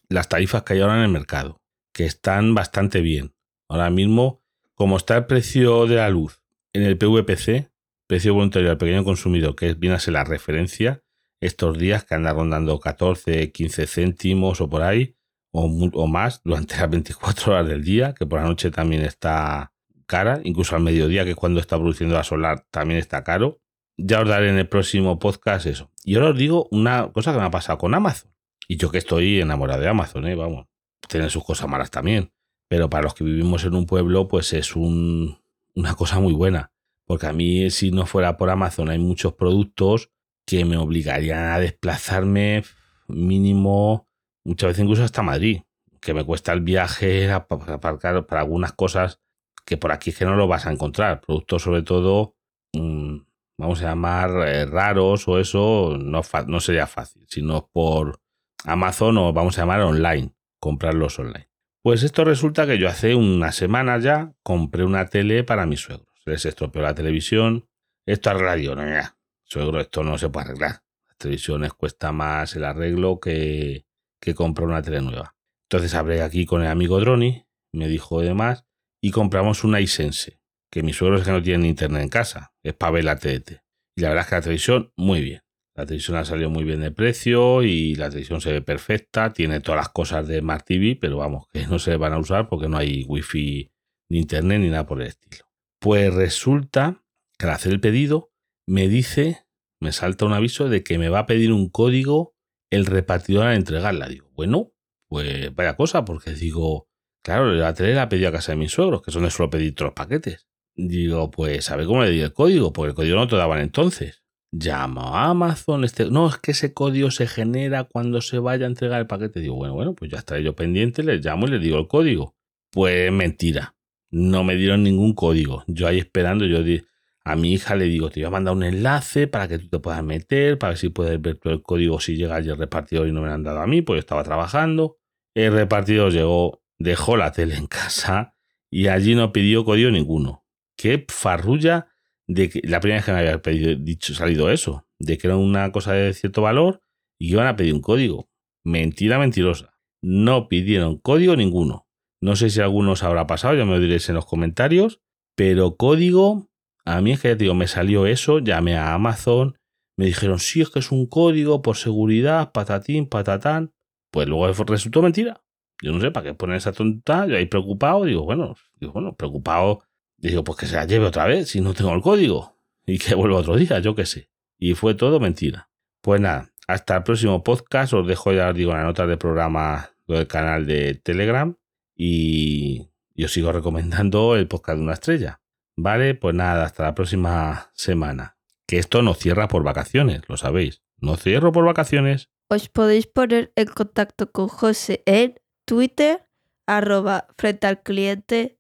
las 0.10 0.28
tarifas 0.30 0.64
que 0.64 0.74
hay 0.74 0.82
ahora 0.82 0.98
en 0.98 1.04
el 1.04 1.10
mercado, 1.10 1.62
que 1.94 2.06
están 2.06 2.54
bastante 2.54 3.02
bien. 3.02 3.34
Ahora 3.70 3.90
mismo, 3.90 4.44
como 4.76 4.98
está 4.98 5.18
el 5.18 5.26
precio 5.26 5.86
de 5.86 5.96
la 5.96 6.10
luz 6.10 6.42
en 6.74 6.84
el 6.84 6.98
PVPC, 6.98 7.72
precio 8.08 8.34
voluntario 8.34 8.70
al 8.70 8.78
pequeño 8.78 9.04
consumidor, 9.04 9.56
que 9.56 9.74
viene 9.74 9.96
a 9.96 10.00
ser 10.00 10.14
la 10.14 10.24
referencia 10.24 11.04
estos 11.42 11.78
días 11.78 12.04
que 12.04 12.16
anda 12.16 12.34
rondando 12.34 12.80
14, 12.80 13.52
15 13.52 13.88
céntimos 13.88 14.60
o 14.60 14.70
por 14.70 14.82
ahí, 14.82 15.16
o, 15.52 16.08
más 16.08 16.42
durante 16.44 16.76
las 16.78 16.90
24 16.90 17.54
horas 17.54 17.68
del 17.68 17.84
día, 17.84 18.14
que 18.14 18.26
por 18.26 18.40
la 18.40 18.48
noche 18.48 18.70
también 18.70 19.02
está 19.04 19.74
cara, 20.08 20.42
incluso 20.44 20.76
al 20.76 20.82
mediodía, 20.82 21.24
que 21.24 21.32
es 21.32 21.36
cuando 21.36 21.60
está 21.60 21.78
produciendo 21.78 22.16
la 22.16 22.24
solar, 22.24 22.66
también 22.72 23.00
está 23.00 23.24
caro. 23.24 23.60
Ya 23.98 24.22
os 24.22 24.28
daré 24.28 24.50
en 24.50 24.58
el 24.58 24.68
próximo 24.68 25.20
podcast 25.20 25.66
eso. 25.66 25.92
Y 26.04 26.16
ahora 26.16 26.30
os 26.30 26.38
digo 26.38 26.68
una 26.72 27.12
cosa 27.12 27.34
que 27.34 27.40
me 27.40 27.46
ha 27.46 27.52
pasado 27.52 27.78
con 27.78 27.94
Amazon. 27.94 28.32
Y 28.68 28.78
yo 28.78 28.90
que 28.92 28.98
estoy 28.98 29.42
enamorado 29.42 29.82
de 29.82 29.88
Amazon, 29.88 30.28
¿eh? 30.28 30.36
vamos, 30.36 30.68
tiene 31.08 31.30
sus 31.30 31.44
cosas 31.44 31.68
malas 31.68 31.92
también. 31.92 32.32
Pero 32.68 32.90
para 32.90 33.04
los 33.04 33.14
que 33.14 33.24
vivimos 33.24 33.64
en 33.64 33.76
un 33.76 33.86
pueblo, 33.86 34.28
pues 34.28 34.54
es 34.54 34.76
un, 34.76 35.40
una 35.76 35.96
cosa 35.96 36.20
muy 36.20 36.34
buena. 36.34 36.72
Porque 37.06 37.28
a 37.28 37.34
mí, 37.34 37.70
si 37.70 37.92
no 37.92 38.06
fuera 38.06 38.38
por 38.38 38.50
Amazon, 38.50 38.90
hay 38.90 39.00
muchos 39.00 39.34
productos 39.34 40.12
que 40.46 40.66
me 40.66 40.78
obligarían 40.78 41.52
a 41.52 41.60
desplazarme 41.60 42.64
mínimo, 43.08 44.08
muchas 44.44 44.70
veces 44.70 44.84
incluso 44.84 45.04
hasta 45.04 45.22
Madrid, 45.22 45.62
que 46.02 46.14
me 46.14 46.24
cuesta 46.24 46.54
el 46.54 46.62
viaje 46.62 47.32
aparcar 47.32 48.26
para 48.26 48.42
algunas 48.42 48.74
cosas 48.74 49.20
que 49.68 49.78
por 49.78 49.92
aquí 49.92 50.10
es 50.10 50.18
que 50.18 50.26
no 50.26 50.36
lo 50.36 50.48
vas 50.48 50.66
a 50.66 50.72
encontrar. 50.72 51.22
Productos 51.22 51.62
sobre 51.62 51.84
todo, 51.84 52.36
mm, 52.74 53.18
vamos 53.60 53.82
a 53.82 53.90
llamar 53.90 54.32
eh, 54.48 54.66
raros 54.66 55.28
o 55.28 55.38
eso, 55.38 55.98
no, 56.00 56.24
sería 56.60 56.88
fácil, 56.88 57.28
sino 57.30 57.70
por 57.72 58.20
Amazon 58.64 59.18
o 59.18 59.34
vamos 59.34 59.58
a 59.58 59.62
llamar 59.62 59.82
online, 59.82 60.34
comprarlos 60.60 61.20
online. 61.20 61.50
Pues 61.84 62.04
esto 62.04 62.24
resulta 62.24 62.66
que 62.66 62.80
yo 62.80 62.90
hace 62.90 63.14
unas 63.14 63.56
semanas 63.56 64.04
ya 64.04 64.34
compré 64.42 64.84
una 64.84 65.08
tele 65.08 65.44
para 65.44 65.66
mi 65.66 65.78
suegro 65.78 66.08
les 66.28 66.46
estropeó 66.46 66.82
la 66.82 66.94
televisión. 66.94 67.68
Esto 68.06 68.30
arreglaría, 68.30 68.76
no, 68.76 68.84
mira, 68.84 69.18
suegro, 69.44 69.80
esto 69.80 70.04
no 70.04 70.18
se 70.18 70.30
puede 70.30 70.48
arreglar. 70.48 70.84
Las 71.08 71.18
televisiones 71.18 71.74
cuesta 71.74 72.12
más 72.12 72.56
el 72.56 72.66
arreglo 72.66 73.20
que, 73.20 73.86
que 74.20 74.36
comprar 74.36 74.68
una 74.68 74.82
tele 74.82 75.02
nueva. 75.02 75.36
Entonces 75.70 75.94
hablé 75.96 76.22
aquí 76.22 76.46
con 76.46 76.62
el 76.62 76.68
amigo 76.68 77.00
Droni, 77.00 77.46
me 77.74 77.88
dijo 77.88 78.22
demás, 78.22 78.66
y 79.02 79.12
compramos 79.12 79.64
una 79.64 79.82
iSense, 79.82 80.40
que 80.72 80.84
mis 80.84 80.96
suegros 80.96 81.22
es 81.22 81.28
que 81.28 81.34
no 81.34 81.42
tienen 81.42 81.66
internet 81.66 82.04
en 82.04 82.10
casa, 82.10 82.54
es 82.64 82.74
para 82.74 82.92
ver 82.92 83.06
la 83.06 83.18
TDT. 83.18 83.62
Y 83.96 84.02
la 84.02 84.10
verdad 84.10 84.24
es 84.24 84.30
que 84.30 84.36
la 84.36 84.42
televisión, 84.42 84.94
muy 84.96 85.22
bien. 85.22 85.42
La 85.76 85.86
televisión 85.86 86.18
ha 86.18 86.26
salido 86.26 86.50
muy 86.50 86.64
bien 86.64 86.82
de 86.82 86.92
precio 86.92 87.62
y 87.62 87.94
la 87.96 88.10
televisión 88.10 88.42
se 88.42 88.52
ve 88.52 88.62
perfecta, 88.62 89.32
tiene 89.32 89.60
todas 89.60 89.78
las 89.80 89.90
cosas 89.90 90.28
de 90.28 90.40
Smart 90.40 90.66
TV, 90.66 90.98
pero 91.00 91.18
vamos, 91.18 91.48
que 91.54 91.68
no 91.68 91.78
se 91.78 91.96
van 91.98 92.14
a 92.14 92.18
usar 92.18 92.50
porque 92.50 92.68
no 92.68 92.78
hay 92.78 93.04
wifi 93.08 93.72
ni 94.10 94.20
internet 94.20 94.60
ni 94.60 94.70
nada 94.70 94.88
por 94.88 95.02
el 95.02 95.08
estilo. 95.08 95.46
Pues 95.80 96.12
resulta 96.14 97.04
que 97.38 97.46
al 97.46 97.54
hacer 97.54 97.74
el 97.74 97.80
pedido 97.80 98.32
me 98.68 98.88
dice, 98.88 99.46
me 99.80 99.92
salta 99.92 100.26
un 100.26 100.34
aviso 100.34 100.68
de 100.68 100.84
que 100.84 100.98
me 100.98 101.10
va 101.10 101.20
a 101.20 101.26
pedir 101.28 101.54
un 101.54 101.70
código 101.70 102.36
el 102.72 102.88
repartidor 102.88 103.46
a 103.46 103.56
entregarla. 103.56 104.08
Digo, 104.08 104.30
bueno, 104.34 104.74
pues 105.08 105.54
vaya 105.56 105.76
cosa, 105.76 106.06
porque 106.06 106.32
digo, 106.32 106.90
claro, 107.28 107.54
la 107.54 107.74
tele 107.74 107.94
la 107.94 108.10
pedí 108.10 108.26
a 108.26 108.32
casa 108.32 108.54
de 108.54 108.58
mis 108.58 108.72
suegros, 108.72 109.02
que 109.02 109.12
son 109.12 109.24
de 109.24 109.30
solo 109.30 109.50
pedir 109.50 109.76
tres 109.76 109.92
paquetes. 109.92 110.48
Digo, 110.76 111.30
pues 111.30 111.70
a 111.70 111.76
ver 111.76 111.86
cómo 111.86 112.04
le 112.04 112.12
di 112.12 112.22
el 112.22 112.34
código, 112.34 112.72
porque 112.72 112.90
el 112.90 112.96
código 112.96 113.16
no 113.18 113.28
te 113.28 113.36
daban 113.36 113.60
entonces. 113.60 114.24
Llamo 114.52 115.16
a 115.16 115.30
Amazon, 115.30 115.84
este, 115.84 116.10
no, 116.10 116.30
es 116.30 116.38
que 116.38 116.52
ese 116.52 116.74
código 116.74 117.12
se 117.12 117.28
genera 117.28 117.84
cuando 117.84 118.22
se 118.22 118.40
vaya 118.40 118.66
a 118.66 118.70
entregar 118.70 119.02
el 119.02 119.08
paquete. 119.08 119.42
Digo, 119.42 119.56
bueno, 119.56 119.74
bueno, 119.74 119.94
pues 119.94 120.10
ya 120.10 120.20
estaré 120.20 120.42
yo 120.42 120.56
pendiente, 120.56 121.04
les 121.04 121.24
llamo 121.24 121.48
y 121.48 121.52
les 121.52 121.62
digo 121.62 121.78
el 121.78 121.88
código. 121.88 122.36
Pues 122.72 123.12
mentira 123.12 123.76
no 124.10 124.44
me 124.44 124.56
dieron 124.56 124.84
ningún 124.84 125.14
código. 125.14 125.64
Yo 125.68 125.88
ahí 125.88 126.00
esperando, 126.00 126.46
yo 126.46 126.64
di, 126.64 126.82
a 127.24 127.36
mi 127.36 127.54
hija 127.54 127.76
le 127.76 127.86
digo, 127.86 128.10
te 128.10 128.22
voy 128.22 128.28
a 128.28 128.32
mandar 128.32 128.56
un 128.56 128.64
enlace 128.64 129.28
para 129.28 129.48
que 129.48 129.60
tú 129.60 129.68
te 129.68 129.80
puedas 129.80 130.04
meter, 130.04 130.58
para 130.58 130.72
ver 130.72 130.78
si 130.78 130.90
puedes 130.90 131.22
ver 131.22 131.36
todo 131.36 131.54
el 131.54 131.62
código 131.62 132.00
si 132.00 132.16
llega 132.16 132.36
allí 132.36 132.50
el 132.50 132.58
repartidor 132.58 133.08
y 133.08 133.12
no 133.12 133.22
me 133.22 133.28
lo 133.28 133.34
han 133.34 133.44
dado 133.44 133.60
a 133.60 133.68
mí, 133.68 133.82
pues 133.82 133.98
yo 133.98 134.00
estaba 134.00 134.24
trabajando. 134.24 134.98
El 135.36 135.54
repartidor 135.54 136.12
llegó, 136.12 136.64
dejó 136.80 137.18
la 137.18 137.32
tele 137.32 137.56
en 137.56 137.68
casa 137.68 138.36
y 138.70 138.88
allí 138.88 139.16
no 139.16 139.32
pidió 139.32 139.66
código 139.66 139.92
ninguno. 139.92 140.46
Qué 140.78 141.06
farrulla 141.10 141.88
de 142.28 142.50
que 142.50 142.62
la 142.64 142.80
primera 142.80 143.00
vez 143.00 143.06
que 143.06 143.12
me 143.14 143.20
había 143.20 143.76
dicho, 143.78 144.14
salido 144.14 144.52
eso, 144.52 144.86
de 145.00 145.18
que 145.18 145.28
era 145.28 145.38
una 145.38 145.72
cosa 145.72 145.94
de 145.94 146.14
cierto 146.14 146.42
valor 146.42 146.84
y 147.20 147.32
iban 147.32 147.48
a 147.48 147.56
pedir 147.56 147.74
un 147.74 147.82
código. 147.82 148.30
Mentira 148.64 149.18
mentirosa. 149.18 149.74
No 150.02 150.50
pidieron 150.50 150.98
código 150.98 151.36
ninguno. 151.36 151.88
No 152.22 152.36
sé 152.36 152.50
si 152.50 152.60
algunos 152.62 153.04
habrá 153.04 153.28
pasado, 153.28 153.56
ya 153.56 153.66
me 153.66 153.72
lo 153.72 153.80
diréis 153.80 154.10
en 154.10 154.16
los 154.16 154.26
comentarios, 154.26 155.02
pero 155.36 155.78
código, 155.78 156.50
a 156.84 157.02
mí 157.02 157.12
es 157.12 157.22
que 157.22 157.36
digo, 157.36 157.54
me 157.54 157.68
salió 157.68 158.08
eso, 158.08 158.40
llamé 158.40 158.76
a 158.76 158.94
Amazon, 158.94 159.58
me 159.98 160.06
dijeron, 160.06 160.40
sí, 160.40 160.62
es 160.62 160.70
que 160.70 160.80
es 160.80 160.92
un 160.92 161.08
código 161.08 161.62
por 161.62 161.78
seguridad, 161.78 162.52
patatín, 162.52 163.08
patatán. 163.08 163.74
Pues 164.12 164.28
luego 164.28 164.48
resultó 164.66 165.02
mentira. 165.02 165.44
Yo 165.82 165.92
no 165.92 166.02
sé 166.02 166.12
para 166.12 166.26
qué 166.26 166.34
poner 166.34 166.58
esa 166.58 166.72
tonta, 166.72 167.26
yo 167.28 167.38
ahí 167.38 167.46
preocupado, 167.46 168.06
digo, 168.06 168.24
bueno, 168.24 168.56
digo, 168.80 168.94
bueno, 168.94 169.16
preocupado, 169.16 169.84
digo, 170.18 170.44
pues 170.44 170.58
que 170.58 170.66
se 170.66 170.76
la 170.76 170.86
lleve 170.86 171.06
otra 171.06 171.26
vez 171.26 171.50
si 171.50 171.62
no 171.62 171.74
tengo 171.74 171.94
el 171.94 172.02
código. 172.02 172.58
y 172.86 172.98
que 173.00 173.16
vuelva 173.16 173.38
otro 173.40 173.56
día, 173.58 173.80
yo 173.80 173.96
qué 173.96 174.06
sé. 174.06 174.30
Y 174.58 174.74
fue 174.74 174.96
todo 174.96 175.20
mentira. 175.20 175.70
Pues 176.02 176.22
nada, 176.22 176.52
hasta 176.68 176.98
el 176.98 177.04
próximo 177.04 177.44
podcast. 177.44 177.94
Os 177.94 178.08
dejo 178.08 178.32
ya 178.34 178.50
os 178.50 178.56
digo 178.56 178.72
la 178.74 178.84
nota 178.84 179.06
del 179.06 179.18
programa 179.18 179.92
del 180.08 180.26
canal 180.26 180.66
de 180.66 180.96
Telegram 180.96 181.56
y, 181.96 182.88
y 183.14 183.24
os 183.26 183.32
sigo 183.34 183.52
recomendando 183.52 184.36
el 184.36 184.48
podcast 184.48 184.78
de 184.78 184.84
una 184.84 184.94
estrella. 184.94 185.42
Vale, 185.76 186.16
pues 186.16 186.34
nada, 186.34 186.64
hasta 186.64 186.84
la 186.84 186.96
próxima 186.96 187.72
semana. 187.74 188.38
Que 188.66 188.80
esto 188.80 189.02
no 189.02 189.14
cierra 189.14 189.48
por 189.48 189.64
vacaciones, 189.64 190.22
lo 190.28 190.38
sabéis. 190.38 190.82
No 191.00 191.18
cierro 191.18 191.52
por 191.52 191.66
vacaciones. 191.66 192.30
Os 192.50 192.70
podéis 192.70 193.06
poner 193.06 193.52
en 193.56 193.68
contacto 193.68 194.32
con 194.32 194.48
José 194.48 195.04
en 195.06 195.36
Twitter, 195.68 196.26
arroba 196.66 197.28
frente 197.38 197.68
al 197.68 197.84
cliente, 197.84 198.58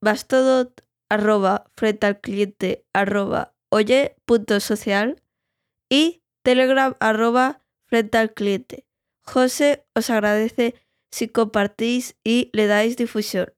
Mastodon, 0.00 0.72
arroba 1.10 1.70
frente 1.76 2.06
al 2.06 2.20
cliente, 2.22 2.86
arroba 2.94 3.54
oye 3.68 4.16
punto 4.24 4.58
social 4.60 5.22
y 5.90 6.22
Telegram, 6.42 6.96
arroba 7.00 7.62
frente 7.84 8.16
al 8.16 8.32
cliente. 8.32 8.86
José 9.20 9.84
os 9.94 10.08
agradece 10.08 10.74
si 11.10 11.28
compartís 11.28 12.16
y 12.24 12.48
le 12.54 12.66
dais 12.66 12.96
difusión. 12.96 13.52